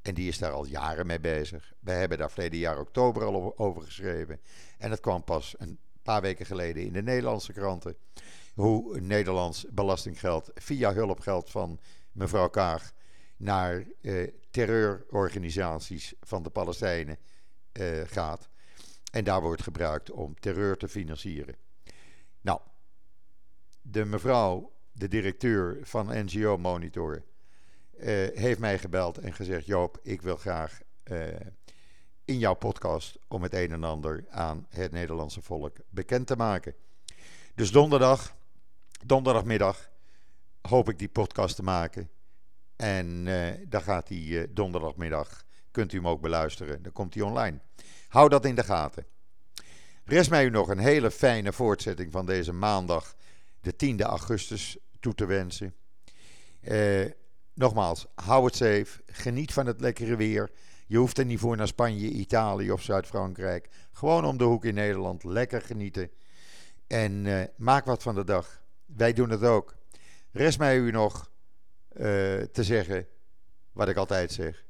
En 0.07 0.15
die 0.15 0.29
is 0.29 0.39
daar 0.39 0.53
al 0.53 0.67
jaren 0.67 1.07
mee 1.07 1.21
bezig. 1.21 1.73
Wij 1.81 1.99
hebben 1.99 2.19
daar 2.19 2.31
verleden 2.31 2.59
jaar 2.59 2.79
oktober 2.79 3.25
al 3.25 3.59
over 3.59 3.83
geschreven. 3.83 4.41
En 4.79 4.91
het 4.91 5.01
kwam 5.01 5.25
pas 5.25 5.55
een 5.59 5.79
paar 6.03 6.21
weken 6.21 6.47
geleden 6.47 6.85
in 6.85 6.93
de 6.93 7.03
Nederlandse 7.03 7.53
kranten. 7.53 7.97
Hoe 8.55 9.01
Nederlands 9.01 9.67
belastinggeld 9.71 10.51
via 10.55 10.93
hulpgeld 10.93 11.51
van 11.51 11.81
mevrouw 12.13 12.49
Kaag 12.49 12.93
naar 13.37 13.87
eh, 14.03 14.31
terreurorganisaties 14.51 16.15
van 16.21 16.43
de 16.43 16.51
Palestijnen 16.51 17.19
uh, 17.73 18.01
gaat. 18.07 18.49
En 19.11 19.25
daar 19.25 19.41
wordt 19.41 19.63
gebruikt 19.63 20.11
om 20.11 20.41
terreur 20.41 20.77
te 20.77 20.89
financieren. 20.89 21.57
Nou, 22.41 22.61
de 23.83 24.05
mevrouw, 24.05 24.73
de 24.93 25.09
directeur 25.09 25.79
van 25.83 26.25
NGO 26.25 26.57
Monitor, 26.57 27.25
heeft 28.35 28.59
mij 28.59 28.79
gebeld 28.79 29.19
en 29.19 29.33
gezegd: 29.33 29.67
Joop, 29.67 29.99
ik 30.03 30.23
wil 30.23 30.37
graag 30.37 30.81
uh, 31.05 31.25
in 32.25 32.39
jouw 32.39 32.55
podcast 32.55 33.19
om 33.29 33.43
het 33.43 33.55
een 33.55 33.73
en 33.73 33.85
ander 33.85 34.25
aan 34.31 34.67
het 34.69 34.93
Nederlandse 34.93 35.43
volk 35.43 35.77
bekend 35.89 36.27
te 36.27 36.37
maken. 36.37 36.75
Dus 37.55 37.73
donderdag 37.73 38.37
donderdagmiddag 39.05 39.91
hoop 40.61 40.89
ik 40.89 40.99
die 40.99 41.09
podcast 41.09 41.57
te 41.57 41.63
maken. 41.63 42.11
En 42.77 43.25
dan 43.69 43.83
gaat 43.83 44.09
hij 44.09 44.47
donderdagmiddag, 44.51 45.45
kunt 45.71 45.93
u 45.93 45.97
hem 45.97 46.09
ook 46.09 46.21
beluisteren. 46.21 46.83
Dan 46.83 46.93
komt 46.93 47.15
hij 47.15 47.23
online. 47.23 47.59
Hou 48.09 48.29
dat 48.29 48.45
in 48.45 48.55
de 48.55 48.65
gaten. 48.65 49.07
Rest 50.05 50.31
mij 50.31 50.45
u 50.45 50.51
nog 50.51 50.69
een 50.69 50.79
hele 50.79 51.11
fijne 51.11 51.53
voortzetting 51.53 52.13
van 52.13 52.27
deze 52.27 52.53
maandag, 52.53 53.15
de 53.61 53.77
10 53.77 54.03
augustus, 54.03 54.79
toe 55.01 55.15
te 55.15 55.27
wensen. 55.27 55.75
Eh, 56.61 57.05
nogmaals, 57.57 58.07
hou 58.15 58.45
het 58.45 58.57
safe. 58.57 59.03
Geniet 59.07 59.53
van 59.53 59.67
het 59.67 59.81
lekkere 59.81 60.17
weer. 60.17 60.51
Je 60.87 60.97
hoeft 60.97 61.19
er 61.19 61.25
niet 61.25 61.39
voor 61.39 61.57
naar 61.57 61.67
Spanje, 61.67 62.09
Italië 62.09 62.73
of 62.73 62.83
Zuid-Frankrijk. 62.83 63.69
Gewoon 63.93 64.25
om 64.25 64.37
de 64.37 64.45
hoek 64.45 64.65
in 64.65 64.75
Nederland. 64.75 65.25
Lekker 65.25 65.63
genieten. 65.63 66.11
En 66.87 67.27
eh, 67.27 67.49
maak 67.57 67.85
wat 67.85 68.03
van 68.03 68.15
de 68.15 68.25
dag. 68.25 68.63
Wij 68.87 69.13
doen 69.13 69.31
het 69.31 69.43
ook. 69.43 69.75
Rest 70.31 70.59
mij 70.59 70.77
u 70.77 70.91
nog 70.91 71.31
uh, 71.93 72.03
te 72.43 72.65
zeggen 72.65 73.07
wat 73.73 73.89
ik 73.89 73.97
altijd 73.97 74.33
zeg. 74.33 74.65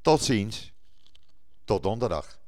Tot 0.00 0.22
ziens. 0.22 0.72
Tot 1.64 1.82
donderdag. 1.82 2.38